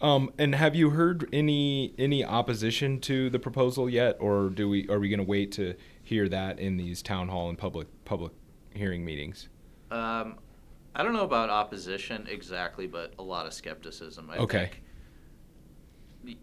Um, 0.02 0.32
and 0.40 0.56
have 0.56 0.76
you 0.76 0.92
heard 0.92 1.30
any 1.32 1.94
any 1.98 2.24
opposition 2.26 3.00
to 3.02 3.30
the 3.30 3.40
proposal 3.40 3.90
yet, 3.90 4.18
or 4.20 4.50
do 4.50 4.70
we 4.70 4.88
are 4.90 5.00
we 5.00 5.10
going 5.10 5.20
to 5.20 5.26
wait 5.26 5.52
to 5.54 5.76
hear 6.04 6.28
that 6.30 6.60
in 6.60 6.78
these 6.78 7.02
town 7.02 7.28
hall 7.30 7.50
and 7.50 7.58
public 7.58 7.88
public 8.06 8.32
hearing 8.74 9.04
meetings? 9.06 9.50
Um, 9.90 10.36
I 10.96 11.04
don't 11.04 11.14
know 11.14 11.24
about 11.24 11.50
opposition 11.50 12.28
exactly, 12.30 12.88
but 12.88 13.14
a 13.20 13.24
lot 13.24 13.46
of 13.46 13.54
skepticism. 13.54 14.30
I 14.30 14.38
Okay. 14.38 14.58
think. 14.66 14.84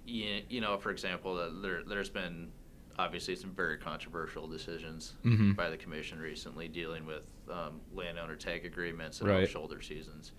You, 0.06 0.42
you 0.48 0.60
know, 0.60 0.76
for 0.76 0.90
example, 0.90 1.36
uh, 1.38 1.50
there 1.62 1.82
there's 1.84 2.10
been 2.10 2.50
obviously 2.98 3.36
some 3.36 3.52
very 3.52 3.78
controversial 3.78 4.48
decisions 4.48 5.14
Mhm. 5.24 5.54
by 5.54 5.70
the 5.70 5.76
commission 5.76 6.18
recently 6.18 6.66
dealing 6.66 7.06
with 7.06 7.30
um, 7.48 7.80
landowner 7.94 8.34
tag 8.34 8.64
agreements 8.66 9.20
and 9.20 9.30
Right. 9.30 9.48
shoulder 9.48 9.80
seasons. 9.80 10.32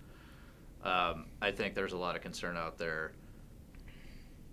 Um, 0.84 1.26
I 1.40 1.50
think 1.52 1.74
there's 1.74 1.94
a 1.94 1.96
lot 1.96 2.16
of 2.16 2.22
concern 2.22 2.56
out 2.58 2.76
there, 2.76 3.12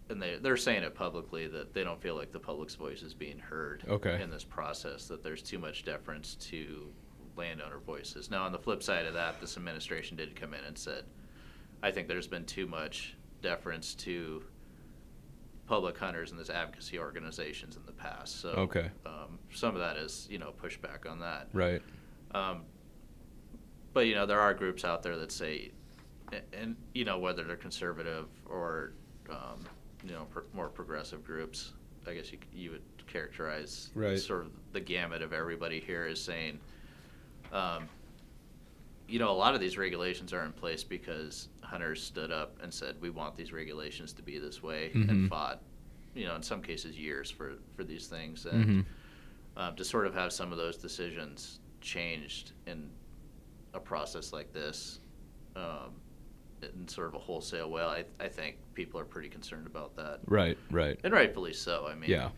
and 0.10 0.22
they 0.22 0.38
they're 0.42 0.58
saying 0.58 0.84
it 0.84 0.96
publicly 0.96 1.48
that 1.48 1.74
they 1.74 1.84
don't 1.84 2.02
feel 2.02 2.16
like 2.16 2.32
the 2.32 2.40
public's 2.40 2.76
voice 2.76 3.02
is 3.02 3.14
being 3.14 3.40
heard 3.40 3.84
Okay. 3.88 4.22
in 4.22 4.30
this 4.30 4.44
process. 4.44 5.08
That 5.08 5.24
there's 5.24 5.42
too 5.42 5.60
much 5.60 5.84
deference 5.84 6.36
to 6.36 6.88
landowner 7.36 7.80
voices. 7.80 8.32
Now, 8.32 8.44
on 8.44 8.52
the 8.52 8.60
flip 8.60 8.82
side 8.82 9.06
of 9.06 9.14
that, 9.14 9.40
this 9.40 9.58
administration 9.58 10.18
did 10.18 10.36
come 10.36 10.54
in 10.54 10.64
and 10.64 10.78
said, 10.78 11.04
I 11.84 11.92
think 11.92 12.08
there's 12.08 12.28
been 12.28 12.46
too 12.46 12.66
much 12.68 13.16
deference 13.42 13.94
to 13.96 14.44
public 15.68 15.98
hunters 15.98 16.32
and 16.32 16.40
these 16.40 16.50
advocacy 16.50 16.98
organizations 16.98 17.76
in 17.76 17.86
the 17.86 17.92
past. 17.92 18.42
So, 18.42 18.50
Okay. 18.50 18.90
um, 19.06 19.38
some 19.54 19.76
of 19.76 19.82
that 19.82 19.98
is 19.98 20.28
you 20.30 20.38
know 20.40 20.54
pushback 20.62 21.10
on 21.10 21.20
that. 21.20 21.50
Right. 21.54 21.82
Um, 22.32 22.64
but 23.94 24.02
you 24.08 24.16
know, 24.16 24.26
there 24.26 24.40
are 24.40 24.54
groups 24.54 24.86
out 24.86 25.04
there 25.04 25.18
that 25.18 25.32
say, 25.32 25.72
and, 26.32 26.42
and 26.54 26.76
you 26.94 27.04
know, 27.06 27.20
whether 27.20 27.44
they're 27.44 27.56
conservative 27.56 28.28
or 28.46 28.94
um, 29.30 29.66
you 30.04 30.12
know 30.12 30.26
pro- 30.30 30.44
more 30.54 30.70
progressive 30.70 31.24
groups, 31.26 31.74
I 32.06 32.14
guess 32.14 32.32
you 32.32 32.38
you 32.54 32.72
would 32.72 32.82
characterize 33.08 33.90
Right. 33.96 34.20
sort 34.20 34.42
of 34.46 34.52
the 34.74 34.80
gamut 34.82 35.22
of 35.22 35.34
everybody 35.34 35.80
here 35.80 36.06
is 36.06 36.22
saying, 36.22 36.60
um, 37.54 37.88
you 39.08 39.20
know, 39.20 39.32
a 39.32 39.34
lot 39.34 39.54
of 39.56 39.62
these 39.62 39.78
regulations 39.78 40.34
are 40.34 40.44
in 40.44 40.52
place 40.52 40.84
because 40.84 41.48
hunters 41.62 42.04
stood 42.04 42.32
up 42.32 42.58
and 42.62 42.74
said, 42.74 42.96
we 43.02 43.10
want 43.10 43.36
these 43.38 43.54
regulations 43.54 44.12
to 44.14 44.22
be 44.22 44.38
this 44.40 44.62
way, 44.62 44.92
Mhm. 44.94 45.10
and 45.10 45.30
fought, 45.30 45.62
you 46.14 46.26
know, 46.26 46.36
in 46.36 46.44
some 46.44 46.62
cases 46.62 46.98
years 46.98 47.32
for 47.32 47.54
for 47.76 47.84
these 47.84 48.08
things, 48.08 48.46
and 48.46 48.66
Mhm. 48.66 48.86
um, 49.62 49.76
to 49.76 49.84
sort 49.86 50.06
of 50.06 50.14
have 50.14 50.32
some 50.34 50.52
of 50.52 50.58
those 50.58 50.78
decisions 50.78 51.60
changed 51.82 52.52
in 52.66 52.90
a 53.74 53.80
process 53.80 54.34
like 54.34 54.52
this 54.54 55.00
um, 55.56 55.92
in 56.62 56.88
sort 56.88 57.08
of 57.08 57.14
a 57.16 57.20
wholesale 57.20 57.70
way, 57.70 57.82
I, 57.84 58.06
I 58.20 58.28
think 58.28 58.58
people 58.74 59.00
are 59.00 59.06
pretty 59.06 59.30
concerned 59.30 59.68
about 59.68 59.96
that. 59.96 60.20
Right. 60.26 60.58
Right. 60.72 61.00
And 61.04 61.14
rightfully 61.14 61.54
so. 61.54 61.88
I 61.88 61.96
mean, 61.96 62.10
Yeah. 62.10 62.30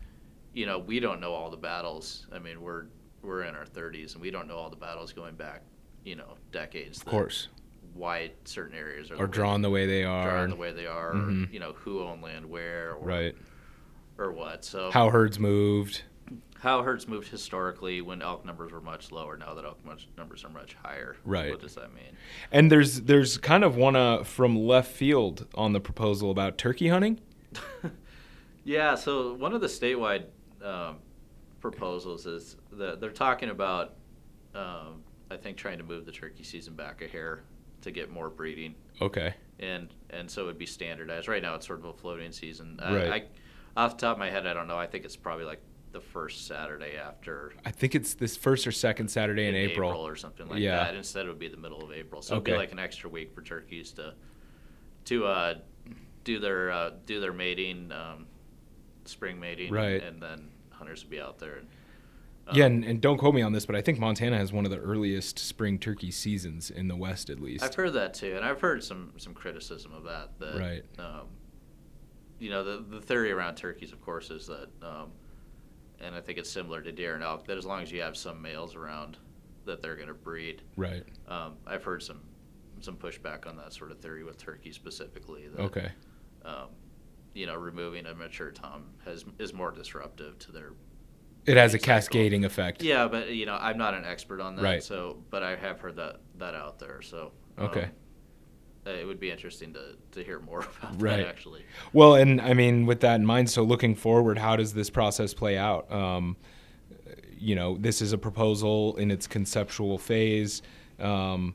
you 0.52 0.66
know, 0.66 0.78
we 0.78 1.00
don't 1.00 1.20
know 1.20 1.32
all 1.32 1.50
the 1.50 1.56
battles. 1.56 2.26
I 2.32 2.38
mean, 2.38 2.60
we're 2.60 2.84
we're 3.22 3.42
in 3.42 3.54
our 3.54 3.66
30s 3.66 4.14
and 4.14 4.22
we 4.22 4.30
don't 4.30 4.48
know 4.48 4.56
all 4.56 4.70
the 4.70 4.76
battles 4.76 5.12
going 5.12 5.34
back, 5.34 5.62
you 6.04 6.16
know, 6.16 6.36
decades. 6.52 6.98
Of 7.00 7.04
course. 7.06 7.48
Why 7.92 8.30
certain 8.44 8.74
areas 8.76 9.10
are 9.10 9.14
Or 9.14 9.16
the 9.18 9.24
way- 9.24 9.30
drawn 9.30 9.60
the 9.62 9.68
way 9.70 9.84
they 9.86 10.04
are. 10.04 10.30
drawn 10.30 10.48
the 10.50 10.56
way 10.56 10.72
they 10.72 10.86
are, 10.86 11.12
Mhm. 11.12 11.48
or, 11.48 11.52
you 11.52 11.60
know, 11.60 11.72
who 11.74 12.00
owned 12.02 12.22
land 12.22 12.48
where, 12.48 12.94
or, 12.94 13.04
Right. 13.04 13.36
or 14.16 14.32
what. 14.32 14.64
So 14.64 14.90
How 14.90 15.10
herds 15.10 15.38
moved. 15.38 16.02
How 16.60 16.82
herds 16.82 17.08
moved 17.08 17.28
historically 17.28 18.00
when 18.00 18.22
elk 18.22 18.44
numbers 18.44 18.70
were 18.72 18.80
much 18.80 19.10
lower. 19.10 19.36
Now 19.36 19.54
that 19.54 19.64
elk 19.64 19.84
much, 19.84 20.08
numbers 20.16 20.44
are 20.44 20.50
much 20.50 20.76
higher. 20.82 21.16
Right. 21.24 21.50
What 21.50 21.60
does 21.60 21.74
that 21.74 21.92
mean? 21.94 22.16
And 22.52 22.70
there's 22.70 23.02
there's 23.02 23.36
kind 23.38 23.64
of 23.64 23.76
one 23.76 23.96
uh, 23.96 24.22
from 24.24 24.56
left 24.56 24.92
field 24.92 25.46
on 25.54 25.72
the 25.72 25.80
proposal 25.80 26.30
about 26.30 26.56
turkey 26.58 26.88
hunting. 26.88 27.20
Yeah. 28.64 28.94
So 28.94 29.34
one 29.34 29.54
of 29.54 29.60
the 29.62 29.66
statewide 29.66 30.24
um, 30.62 30.98
proposals 31.60 32.26
is 32.26 32.56
that 32.72 33.00
they're 33.00 33.10
talking 33.10 33.48
about, 33.48 33.94
um, 34.54 35.02
I 35.30 35.36
think, 35.38 35.56
trying 35.56 35.78
to 35.78 35.84
move 35.84 36.04
the 36.04 36.12
turkey 36.12 36.42
season 36.44 36.74
back 36.74 37.00
a 37.02 37.08
hair 37.08 37.42
to 37.80 37.90
get 37.90 38.10
more 38.10 38.28
breeding, 38.28 38.74
Okay. 39.00 39.34
and 39.58 39.88
and 40.10 40.30
so 40.30 40.42
it 40.42 40.46
would 40.46 40.58
be 40.58 40.66
standardized. 40.66 41.26
Right 41.26 41.40
now, 41.42 41.54
it's 41.54 41.66
sort 41.66 41.78
of 41.78 41.86
a 41.86 41.92
floating 41.94 42.32
season. 42.32 42.78
Right. 42.82 43.10
I, 43.76 43.82
off 43.82 43.96
the 43.96 44.02
top 44.02 44.16
of 44.16 44.18
my 44.18 44.28
head, 44.30 44.46
I 44.46 44.52
don't 44.52 44.68
know. 44.68 44.76
I 44.78 44.86
think 44.86 45.06
it's 45.06 45.16
probably 45.16 45.46
like 45.46 45.62
the 45.92 46.00
first 46.00 46.46
Saturday 46.46 46.96
after 46.96 47.52
I 47.64 47.70
think 47.70 47.94
it's 47.94 48.14
this 48.14 48.36
first 48.36 48.66
or 48.66 48.72
second 48.72 49.08
Saturday 49.08 49.46
in, 49.48 49.54
April. 49.54 49.90
or 50.06 50.14
something 50.16 50.48
like 50.48 50.60
Yeah. 50.60 50.76
that. 50.84 50.94
Instead, 50.94 51.26
it 51.26 51.28
would 51.28 51.38
be 51.38 51.48
the 51.48 51.56
middle 51.56 51.82
of 51.82 51.92
April. 51.92 52.22
So 52.22 52.34
it'd 52.34 52.44
be 52.44 52.54
like 52.54 52.72
an 52.72 52.78
extra 52.78 53.10
week 53.10 53.32
for 53.34 53.42
turkeys 53.42 53.92
to 53.92 54.14
to 55.06 55.26
uh, 55.26 55.54
do 56.24 56.38
their 56.38 56.70
uh, 56.70 56.90
do 57.06 57.20
their 57.20 57.32
mating, 57.32 57.90
um, 57.92 58.26
spring 59.04 59.40
mating, 59.40 59.72
Right. 59.72 60.02
And 60.02 60.22
then 60.22 60.50
hunters 60.70 61.02
would 61.02 61.10
be 61.10 61.20
out 61.20 61.38
there. 61.38 61.56
And, 61.56 61.68
Yeah, 62.52 62.66
um, 62.66 62.72
and, 62.72 62.84
and 62.84 63.00
don't 63.00 63.18
quote 63.18 63.34
me 63.34 63.42
on 63.42 63.52
this, 63.52 63.66
but 63.66 63.74
I 63.76 63.82
think 63.82 63.98
Montana 63.98 64.36
has 64.36 64.52
one 64.52 64.64
of 64.64 64.70
the 64.70 64.78
earliest 64.78 65.38
spring 65.38 65.78
turkey 65.78 66.10
seasons 66.10 66.70
in 66.70 66.86
the 66.88 66.96
West, 66.96 67.30
at 67.30 67.40
least. 67.40 67.64
I've 67.64 67.74
heard 67.74 67.92
that 67.94 68.14
too, 68.14 68.34
and 68.36 68.44
I've 68.44 68.60
heard 68.60 68.84
some 68.84 69.12
some 69.16 69.34
criticism 69.34 69.92
of 69.92 70.04
that. 70.04 70.38
That 70.38 70.56
Right. 70.58 70.84
Um, 70.98 71.26
you 72.38 72.50
know, 72.50 72.62
the 72.62 72.84
the 72.96 73.00
theory 73.00 73.32
around 73.32 73.56
turkeys, 73.56 73.92
of 73.92 74.00
course, 74.00 74.30
is 74.30 74.46
that, 74.46 74.68
um, 74.82 75.10
and 76.00 76.14
I 76.14 76.20
think 76.20 76.38
it's 76.38 76.50
similar 76.50 76.80
to 76.82 76.92
deer 76.92 77.14
and 77.14 77.22
elk, 77.22 77.46
that 77.46 77.58
as 77.58 77.64
long 77.66 77.82
as 77.82 77.92
you 77.92 78.00
have 78.02 78.16
some 78.16 78.40
males 78.40 78.74
around, 78.74 79.18
that 79.66 79.82
they're 79.82 79.96
going 79.96 80.08
to 80.08 80.14
breed. 80.14 80.62
Right. 80.76 81.04
Um, 81.28 81.54
I've 81.66 81.84
heard 81.84 82.02
some 82.02 82.20
some 82.80 82.96
pushback 82.96 83.46
on 83.46 83.56
that 83.58 83.74
sort 83.74 83.90
of 83.90 83.98
theory 84.00 84.24
with 84.24 84.38
turkeys 84.38 84.74
specifically. 84.74 85.48
That, 85.48 85.60
Okay. 85.64 85.92
Um, 86.44 86.68
you 87.34 87.44
know, 87.46 87.54
removing 87.54 88.06
a 88.06 88.14
mature 88.14 88.50
tom 88.50 88.86
has 89.04 89.24
is 89.38 89.52
more 89.52 89.70
disruptive 89.70 90.38
to 90.40 90.52
their. 90.52 90.72
It 91.46 91.56
has 91.56 91.74
a 91.74 91.78
cycle. 91.78 91.86
cascading 91.94 92.44
effect. 92.44 92.82
Yeah, 92.82 93.06
but 93.08 93.30
you 93.30 93.46
know, 93.46 93.56
I'm 93.60 93.78
not 93.78 93.94
an 93.94 94.04
expert 94.04 94.40
on 94.40 94.56
that. 94.56 94.62
Right. 94.62 94.82
So, 94.82 95.22
but 95.30 95.42
I 95.42 95.56
have 95.56 95.80
heard 95.80 95.96
that 95.96 96.20
that 96.38 96.54
out 96.54 96.78
there. 96.78 97.02
So. 97.02 97.32
um, 97.58 97.66
Okay. 97.66 97.88
It 98.86 99.06
would 99.06 99.20
be 99.20 99.30
interesting 99.30 99.72
to, 99.74 99.96
to 100.12 100.24
hear 100.24 100.40
more 100.40 100.60
about 100.82 101.00
Right. 101.00 101.18
that 101.18 101.26
actually. 101.28 101.64
Well, 101.92 102.14
and 102.14 102.40
I 102.40 102.54
mean, 102.54 102.86
with 102.86 103.00
that 103.00 103.16
in 103.16 103.26
mind, 103.26 103.50
so 103.50 103.62
looking 103.62 103.94
forward, 103.94 104.38
how 104.38 104.56
does 104.56 104.72
this 104.74 104.90
process 104.90 105.34
play 105.34 105.56
out? 105.58 105.90
Um, 105.92 106.36
you 107.38 107.54
know, 107.54 107.76
this 107.78 108.02
is 108.02 108.12
a 108.12 108.18
proposal 108.18 108.96
in 108.96 109.10
its 109.10 109.26
conceptual 109.26 109.98
phase. 109.98 110.62
Um, 110.98 111.54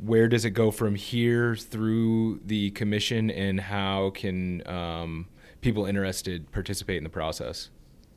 where 0.00 0.28
does 0.28 0.44
it 0.44 0.50
go 0.50 0.70
from 0.70 0.94
here 0.94 1.56
through 1.56 2.40
the 2.46 2.70
commission, 2.70 3.30
and 3.30 3.58
how 3.60 4.10
can 4.10 4.64
um, 4.68 5.26
people 5.60 5.86
interested 5.86 6.50
participate 6.52 6.98
in 6.98 7.02
the 7.04 7.10
process? 7.10 7.70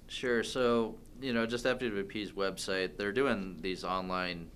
Sure. 0.07 0.43
So, 0.43 0.95
you 1.19 1.33
know, 1.33 1.47
just 1.47 1.65
FWP's 1.65 2.33
website, 2.33 2.97
they're 2.97 3.11
doing 3.11 3.57
these 3.61 3.83
online 3.83 4.51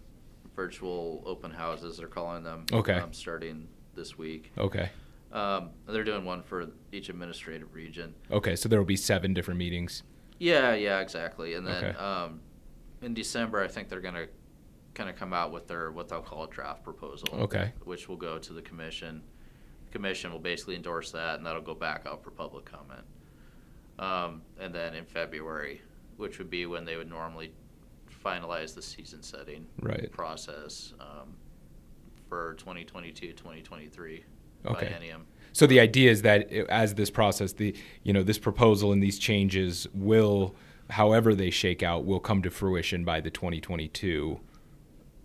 virtual 0.56 1.22
open 1.26 1.52
houses, 1.52 1.98
they're 1.98 2.08
calling 2.08 2.44
them. 2.44 2.66
Okay. 2.72 2.94
Um, 2.94 3.14
starting 3.14 3.68
this 3.94 4.18
week. 4.18 4.52
Okay. 4.58 4.90
Um, 5.32 5.72
they're 5.88 6.04
doing 6.04 6.24
one 6.24 6.42
for 6.44 6.68
each 6.92 7.10
administrative 7.10 7.74
region. 7.74 8.14
Okay, 8.32 8.56
so 8.56 8.70
there 8.70 8.80
will 8.80 8.86
be 8.86 8.96
seven 8.96 9.34
different 9.34 9.58
meetings. 9.58 10.04
Yeah, 10.40 10.74
yeah, 10.76 11.00
exactly. 11.00 11.56
And 11.56 11.68
then, 11.68 11.84
Okay. 11.84 11.98
um, 11.98 12.40
in 13.02 13.14
December, 13.14 13.62
I 13.62 13.68
think 13.68 13.90
they're 13.90 14.02
going 14.02 14.16
to 14.16 14.28
kind 14.94 15.10
of 15.10 15.18
come 15.18 15.34
out 15.34 15.52
with 15.52 15.68
their 15.68 15.92
what 15.92 16.08
they'll 16.08 16.22
call 16.22 16.46
a 16.46 16.48
draft 16.50 16.84
proposal. 16.84 17.28
Okay. 17.34 17.74
Which 17.84 18.08
will 18.08 18.16
go 18.16 18.38
to 18.38 18.54
the 18.54 18.62
commission. 18.62 19.22
The 19.88 19.92
commission 19.92 20.32
will 20.32 20.40
basically 20.40 20.76
endorse 20.76 21.12
that, 21.12 21.38
and 21.38 21.46
that'll 21.46 21.62
go 21.62 21.76
back 21.76 22.06
out 22.06 22.24
for 22.24 22.32
public 22.32 22.66
comment. 22.66 23.04
Um, 24.00 24.42
and 24.60 24.74
then 24.74 24.94
in 24.94 25.06
February, 25.06 25.82
which 26.18 26.38
would 26.38 26.50
be 26.50 26.66
when 26.66 26.86
they 26.86 26.96
would 26.96 27.10
normally 27.10 27.52
finalize 28.30 28.74
the 28.74 28.82
season 28.82 29.22
setting 29.22 29.66
Right. 29.82 30.12
process 30.12 30.94
um, 31.00 31.36
for 32.28 32.56
2022 32.56 33.34
2023 33.34 34.24
Okay. 34.66 34.88
biennium. 34.88 35.22
So 35.54 35.68
the 35.68 35.80
idea 35.80 36.10
is 36.12 36.24
that 36.24 36.52
as 36.52 36.96
this 36.96 37.12
process, 37.12 37.54
the 37.54 37.76
you 38.04 38.12
know 38.12 38.24
this 38.24 38.40
proposal 38.40 38.92
and 38.92 39.02
these 39.02 39.20
changes 39.20 39.88
will, 39.94 40.56
however 40.90 41.36
they 41.36 41.52
shake 41.52 41.84
out, 41.84 42.04
will 42.04 42.20
come 42.20 42.42
to 42.42 42.50
fruition 42.50 43.06
by 43.06 43.22
the 43.22 43.30
2022. 43.30 44.40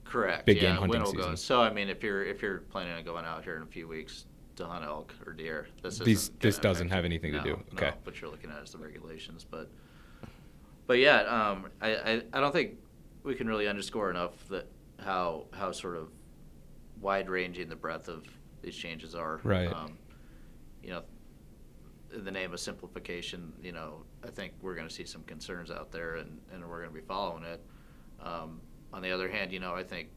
Correct. 0.04 0.44
Big 0.44 0.56
game 0.60 0.64
yeah, 0.64 0.70
hunting 0.74 0.88
when 0.90 1.00
it'll 1.00 1.12
go. 1.14 1.20
season. 1.22 1.36
So 1.38 1.62
I 1.62 1.72
mean, 1.72 1.88
if 1.88 2.02
you're 2.02 2.22
if 2.22 2.42
you're 2.42 2.58
planning 2.58 2.92
on 2.92 3.02
going 3.04 3.24
out 3.24 3.42
here 3.44 3.56
in 3.56 3.62
a 3.62 3.66
few 3.66 3.88
weeks 3.88 4.26
to 4.56 4.66
hunt 4.66 4.84
elk 4.84 5.14
or 5.26 5.32
deer, 5.32 5.68
this 5.82 5.98
These- 5.98 6.28
this 6.40 6.58
doesn't 6.58 6.88
affect 6.88 6.96
have 6.96 7.04
anything 7.06 7.32
to 7.32 7.38
No, 7.38 7.44
do. 7.44 7.50
no, 7.50 7.62
Okay. 7.74 7.92
what 8.04 8.20
you're 8.20 8.30
looking 8.30 8.50
at 8.50 8.62
is 8.62 8.72
the 8.72 8.78
regulations, 8.78 9.46
but 9.50 9.70
but 10.86 10.98
yeah, 10.98 11.20
um, 11.22 11.66
I, 11.80 11.94
I 11.96 12.22
I 12.34 12.40
don't 12.40 12.52
think 12.52 12.76
we 13.22 13.34
can 13.34 13.46
really 13.46 13.68
underscore 13.68 14.10
enough 14.10 14.48
that 14.48 14.66
how 14.98 15.46
how 15.52 15.72
sort 15.72 15.96
of 15.96 16.08
wide 17.00 17.28
ranging 17.30 17.68
the 17.68 17.76
breadth 17.76 18.08
of 18.08 18.24
these 18.62 18.76
changes 18.76 19.14
are. 19.14 19.40
Right. 19.42 19.72
Um, 19.72 19.98
you 20.82 20.90
know, 20.90 21.02
in 22.14 22.24
the 22.24 22.30
name 22.30 22.52
of 22.52 22.60
simplification, 22.60 23.52
you 23.62 23.72
know, 23.72 24.04
I 24.24 24.28
think 24.28 24.52
we're 24.60 24.74
going 24.74 24.88
to 24.88 24.94
see 24.94 25.04
some 25.04 25.22
concerns 25.22 25.70
out 25.70 25.92
there, 25.92 26.16
and, 26.16 26.38
and 26.52 26.68
we're 26.68 26.80
going 26.80 26.90
to 26.90 27.00
be 27.00 27.06
following 27.06 27.44
it. 27.44 27.62
Um, 28.22 28.60
on 28.92 29.02
the 29.02 29.10
other 29.10 29.28
hand, 29.28 29.52
you 29.52 29.60
know, 29.60 29.74
I 29.74 29.84
think 29.84 30.08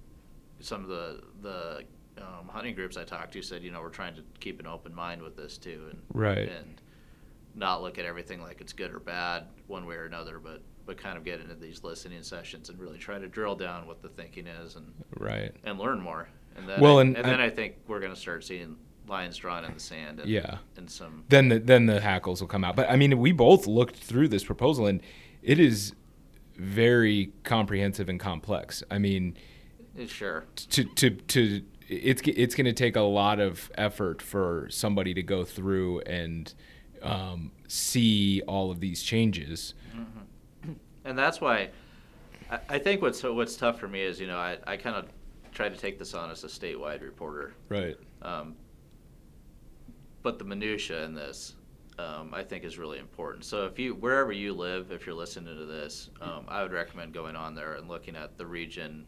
some 0.59 0.83
of 0.83 0.89
the 0.89 1.21
the 1.41 1.83
um, 2.17 2.47
hunting 2.47 2.75
groups 2.75 2.97
I 2.97 3.03
talked 3.03 3.33
to 3.33 3.41
said, 3.41 3.63
you 3.63 3.71
know, 3.71 3.81
we're 3.81 3.89
trying 3.89 4.15
to 4.15 4.23
keep 4.39 4.59
an 4.59 4.67
open 4.67 4.93
mind 4.93 5.21
with 5.21 5.35
this 5.35 5.57
too, 5.57 5.87
and 5.89 6.01
Right. 6.13 6.49
and 6.49 6.81
not 7.55 7.81
look 7.81 7.97
at 7.99 8.05
everything 8.05 8.41
like 8.41 8.61
it's 8.61 8.73
good 8.73 8.91
or 8.91 8.99
bad 8.99 9.45
one 9.67 9.85
way 9.85 9.95
or 9.95 10.05
another, 10.05 10.39
but 10.39 10.61
but 10.85 10.97
kind 10.97 11.17
of 11.17 11.23
get 11.23 11.39
into 11.39 11.55
these 11.55 11.83
listening 11.83 12.21
sessions 12.23 12.69
and 12.69 12.79
really 12.79 12.97
try 12.97 13.19
to 13.19 13.27
drill 13.27 13.55
down 13.55 13.87
what 13.87 14.01
the 14.01 14.09
thinking 14.09 14.47
is 14.47 14.75
and 14.75 14.93
Right. 15.17 15.51
and 15.63 15.79
learn 15.79 15.99
more. 16.01 16.27
And 16.57 16.67
then 16.67 16.79
Well, 16.81 16.97
I, 16.99 17.01
and 17.01 17.15
and, 17.17 17.25
then 17.25 17.39
I- 17.41 17.45
I 17.45 17.49
think 17.49 17.75
we're 17.87 17.99
going 17.99 18.13
to 18.13 18.19
start 18.19 18.43
seeing 18.43 18.77
lines 19.07 19.37
drawn 19.37 19.65
in 19.65 19.73
the 19.73 19.79
sand. 19.79 20.19
And, 20.19 20.29
Yeah. 20.29 20.57
and 20.77 20.89
some 20.89 21.25
Then 21.29 21.49
the 21.49 21.59
then 21.59 21.85
the 21.87 21.99
hackles 22.01 22.41
will 22.41 22.47
come 22.47 22.63
out. 22.63 22.75
But 22.75 22.89
I 22.89 22.95
mean, 22.95 23.17
we 23.19 23.31
both 23.31 23.67
looked 23.67 23.97
through 23.97 24.27
this 24.29 24.43
proposal, 24.43 24.85
and 24.87 25.01
it 25.41 25.59
is 25.59 25.93
very 26.55 27.31
comprehensive 27.43 28.07
and 28.09 28.19
complex. 28.19 28.83
I 28.91 28.97
mean, 28.99 29.35
sure. 30.07 30.45
to 30.55 30.83
to 30.83 31.09
to 31.09 31.63
it's 31.89 32.21
it's 32.25 32.55
going 32.55 32.65
to 32.65 32.73
take 32.73 32.95
a 32.95 33.01
lot 33.01 33.39
of 33.39 33.71
effort 33.75 34.21
for 34.21 34.67
somebody 34.69 35.13
to 35.15 35.23
go 35.23 35.43
through 35.43 35.99
and 36.01 36.53
um, 37.01 37.51
see 37.67 38.41
all 38.47 38.71
of 38.71 38.79
these 38.79 39.03
changes. 39.03 39.73
And 41.05 41.17
that's 41.17 41.39
why 41.41 41.69
I, 42.49 42.59
I 42.69 42.79
think 42.79 43.01
what's 43.01 43.23
what's 43.23 43.55
tough 43.55 43.79
for 43.79 43.87
me 43.87 44.01
is 44.01 44.19
you 44.19 44.27
know 44.27 44.37
I, 44.37 44.57
I 44.65 44.77
kind 44.77 44.95
of 44.95 45.07
try 45.51 45.69
to 45.69 45.77
take 45.77 45.99
this 45.99 46.13
on 46.13 46.31
as 46.31 46.43
a 46.43 46.47
statewide 46.47 47.01
reporter, 47.01 47.53
Right. 47.69 47.95
um, 48.23 48.55
but 50.23 50.39
the 50.39 50.45
minutia 50.45 51.03
in 51.03 51.13
this 51.13 51.55
um, 51.99 52.33
I 52.33 52.43
think 52.43 52.63
is 52.63 52.79
really 52.79 52.97
important. 52.97 53.45
So 53.45 53.65
if 53.67 53.77
you 53.77 53.93
wherever 53.93 54.31
you 54.31 54.53
live, 54.53 54.91
if 54.91 55.05
you're 55.05 55.15
listening 55.15 55.55
to 55.55 55.65
this, 55.65 56.09
um, 56.21 56.45
I 56.47 56.63
would 56.63 56.71
recommend 56.71 57.13
going 57.13 57.35
on 57.35 57.53
there 57.53 57.73
and 57.75 57.87
looking 57.87 58.15
at 58.15 58.35
the 58.37 58.45
region 58.47 59.05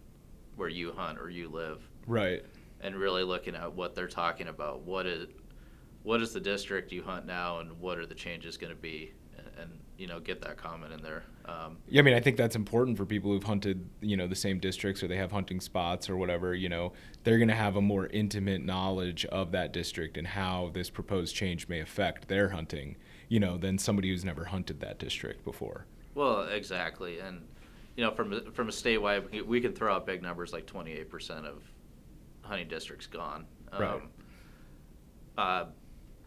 where 0.55 0.69
you 0.69 0.91
hunt 0.91 1.17
or 1.19 1.29
you 1.29 1.49
live, 1.49 1.81
Right. 2.05 2.45
and 2.81 2.95
really 2.95 3.23
looking 3.23 3.55
at 3.55 3.73
what 3.73 3.95
they're 3.95 4.07
talking 4.07 4.47
about. 4.49 4.81
What 4.81 5.05
is 5.07 5.27
what 6.03 6.21
is 6.21 6.31
the 6.31 6.39
district 6.39 6.91
you 6.91 7.01
hunt 7.01 7.25
now, 7.25 7.59
and 7.59 7.71
what 7.79 7.97
are 7.97 8.05
the 8.05 8.13
changes 8.13 8.55
going 8.57 8.69
to 8.73 8.79
be? 8.79 9.11
And, 9.37 9.47
and 9.59 9.79
you 9.97 10.07
know, 10.07 10.19
get 10.19 10.41
that 10.41 10.57
comment 10.57 10.91
in 10.93 11.01
there. 11.01 11.23
Um, 11.45 11.77
Yeah, 11.87 12.01
I 12.01 12.03
mean, 12.03 12.13
I 12.13 12.19
think 12.19 12.37
that's 12.37 12.55
important 12.55 12.97
for 12.97 13.05
people 13.05 13.31
who've 13.31 13.43
hunted, 13.43 13.87
you 14.01 14.17
know, 14.17 14.27
the 14.27 14.35
same 14.35 14.59
districts 14.59 15.01
or 15.03 15.07
they 15.07 15.15
have 15.17 15.31
hunting 15.31 15.59
spots 15.61 16.09
or 16.09 16.17
whatever. 16.17 16.53
You 16.53 16.69
know, 16.69 16.93
they're 17.23 17.37
going 17.37 17.47
to 17.49 17.55
have 17.55 17.75
a 17.75 17.81
more 17.81 18.07
intimate 18.07 18.63
knowledge 18.63 19.25
of 19.25 19.51
that 19.51 19.71
district 19.71 20.17
and 20.17 20.27
how 20.27 20.71
this 20.73 20.89
proposed 20.89 21.35
change 21.35 21.67
may 21.69 21.79
affect 21.79 22.27
their 22.27 22.49
hunting, 22.49 22.97
you 23.29 23.39
know, 23.39 23.57
than 23.57 23.77
somebody 23.77 24.09
who's 24.09 24.25
never 24.25 24.45
hunted 24.45 24.79
that 24.81 24.99
district 24.99 25.45
before. 25.45 25.85
Well, 26.13 26.43
exactly, 26.47 27.19
and 27.19 27.45
you 27.97 28.03
know, 28.03 28.11
from 28.11 28.33
a- 28.33 28.51
from 28.51 28.67
a 28.67 28.71
statewide, 28.71 29.31
we- 29.31 29.41
we 29.41 29.61
can 29.61 29.71
throw 29.73 29.93
out 29.95 30.05
big 30.05 30.21
numbers 30.21 30.51
like 30.51 30.65
28% 30.65 31.45
of 31.45 31.63
hunting 32.41 32.67
districts 32.67 33.07
gone. 33.07 33.45
Right. 33.77 34.01
Uh, 35.37 35.65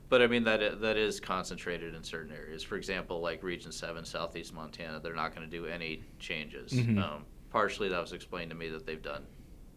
but 0.08 0.22
I 0.22 0.26
mean 0.26 0.44
that 0.44 0.80
that 0.80 0.96
is 0.96 1.20
concentrated 1.20 1.94
in 1.94 2.02
certain 2.02 2.32
areas. 2.32 2.62
For 2.62 2.76
example, 2.76 3.20
like 3.20 3.42
Region 3.42 3.72
Seven, 3.72 4.04
Southeast 4.04 4.54
Montana, 4.54 5.00
they're 5.00 5.14
not 5.14 5.34
going 5.34 5.48
to 5.48 5.50
do 5.50 5.66
any 5.66 6.02
changes. 6.18 6.72
Mhm. 6.72 7.02
Um, 7.02 7.24
partially, 7.50 7.88
that 7.88 8.00
was 8.00 8.12
explained 8.12 8.50
to 8.50 8.56
me 8.56 8.68
that 8.68 8.86
they've 8.86 9.02
done 9.02 9.26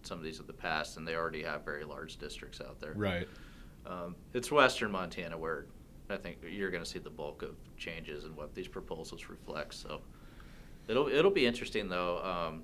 some 0.03 0.17
of 0.17 0.23
these 0.23 0.39
in 0.39 0.47
the 0.47 0.53
past, 0.53 0.97
and 0.97 1.07
they 1.07 1.15
already 1.15 1.43
have 1.43 1.63
very 1.63 1.83
large 1.83 2.17
districts 2.17 2.59
out 2.61 2.79
there. 2.79 2.93
Right. 2.95 3.27
Um, 3.85 4.15
it's 4.33 4.51
Western 4.51 4.91
Montana 4.91 5.37
where 5.37 5.65
I 6.09 6.17
think 6.17 6.37
you're 6.47 6.71
going 6.71 6.83
to 6.83 6.89
see 6.89 6.99
the 6.99 7.09
bulk 7.09 7.41
of 7.41 7.55
changes 7.77 8.25
and 8.25 8.35
what 8.35 8.53
these 8.53 8.67
proposals 8.67 9.29
reflect. 9.29 9.73
So 9.73 10.01
it'll 10.87 11.07
it'll 11.07 11.31
be 11.31 11.45
interesting 11.45 11.89
though. 11.89 12.19
Um, 12.23 12.63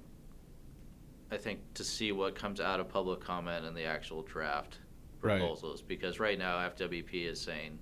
I 1.31 1.37
think 1.37 1.59
to 1.73 1.83
see 1.83 2.11
what 2.11 2.35
comes 2.35 2.61
out 2.61 2.79
of 2.79 2.87
public 2.87 3.19
comment 3.19 3.65
and 3.65 3.75
the 3.75 3.83
actual 3.83 4.21
draft 4.21 4.79
Right. 5.21 5.39
proposals 5.39 5.81
because 5.81 6.19
right 6.19 6.37
now 6.37 6.57
FWP 6.69 7.25
is 7.27 7.39
saying, 7.41 7.79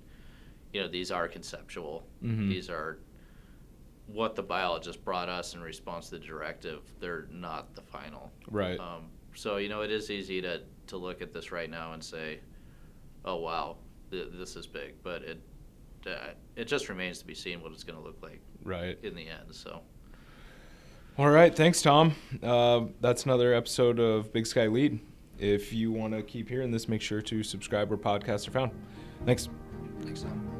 you 0.72 0.80
know, 0.80 0.88
these 0.88 1.10
are 1.10 1.28
conceptual. 1.28 2.06
Mhm. 2.22 2.48
These 2.48 2.70
are 2.70 2.98
what 4.06 4.34
the 4.36 4.42
biologist 4.42 5.04
brought 5.04 5.28
us 5.28 5.54
in 5.54 5.60
response 5.60 6.10
to 6.10 6.18
the 6.18 6.24
directive. 6.24 6.82
They're 7.00 7.26
not 7.30 7.74
the 7.74 7.82
final. 7.82 8.32
Right. 8.50 8.78
Um, 8.78 9.08
so 9.34 9.56
you 9.58 9.68
know, 9.68 9.82
it 9.82 9.90
is 9.90 10.10
easy 10.10 10.40
to 10.42 10.62
to 10.88 10.96
look 10.96 11.20
at 11.20 11.32
this 11.32 11.50
right 11.52 11.68
now 11.68 11.92
and 11.92 12.02
say, 12.02 12.40
"Oh 13.24 13.36
wow, 13.36 13.76
th- 14.10 14.28
this 14.32 14.54
is 14.56 14.66
big," 14.66 14.94
but 15.02 15.22
it 15.22 15.40
uh, 16.06 16.28
it 16.54 16.66
just 16.66 16.88
remains 16.88 17.18
to 17.18 17.26
be 17.26 17.34
seen 17.34 17.60
what 17.60 17.72
it's 17.72 17.82
going 17.82 17.98
to 17.98 18.04
look 18.04 18.22
like 18.22 18.40
Right. 18.62 18.96
in 19.02 19.16
the 19.16 19.26
end. 19.28 19.52
So 19.52 19.82
All 21.18 21.30
right. 21.30 21.52
Thanks, 21.54 21.82
Tom. 21.82 22.14
Uh, 22.42 22.86
that's 23.00 23.24
another 23.24 23.52
episode 23.54 23.98
of 23.98 24.32
Big 24.32 24.46
Sky 24.46 24.66
Lede. 24.68 25.00
If 25.38 25.72
you 25.72 25.92
want 25.92 26.14
to 26.14 26.22
keep 26.22 26.48
hearing 26.48 26.70
this, 26.70 26.88
make 26.88 27.02
sure 27.02 27.20
to 27.22 27.42
subscribe 27.42 27.90
where 27.90 27.98
podcasts 27.98 28.48
are 28.48 28.52
found. 28.52 28.70
Thanks. 29.24 29.48
thanks, 30.02 30.22
Tom. 30.22 30.55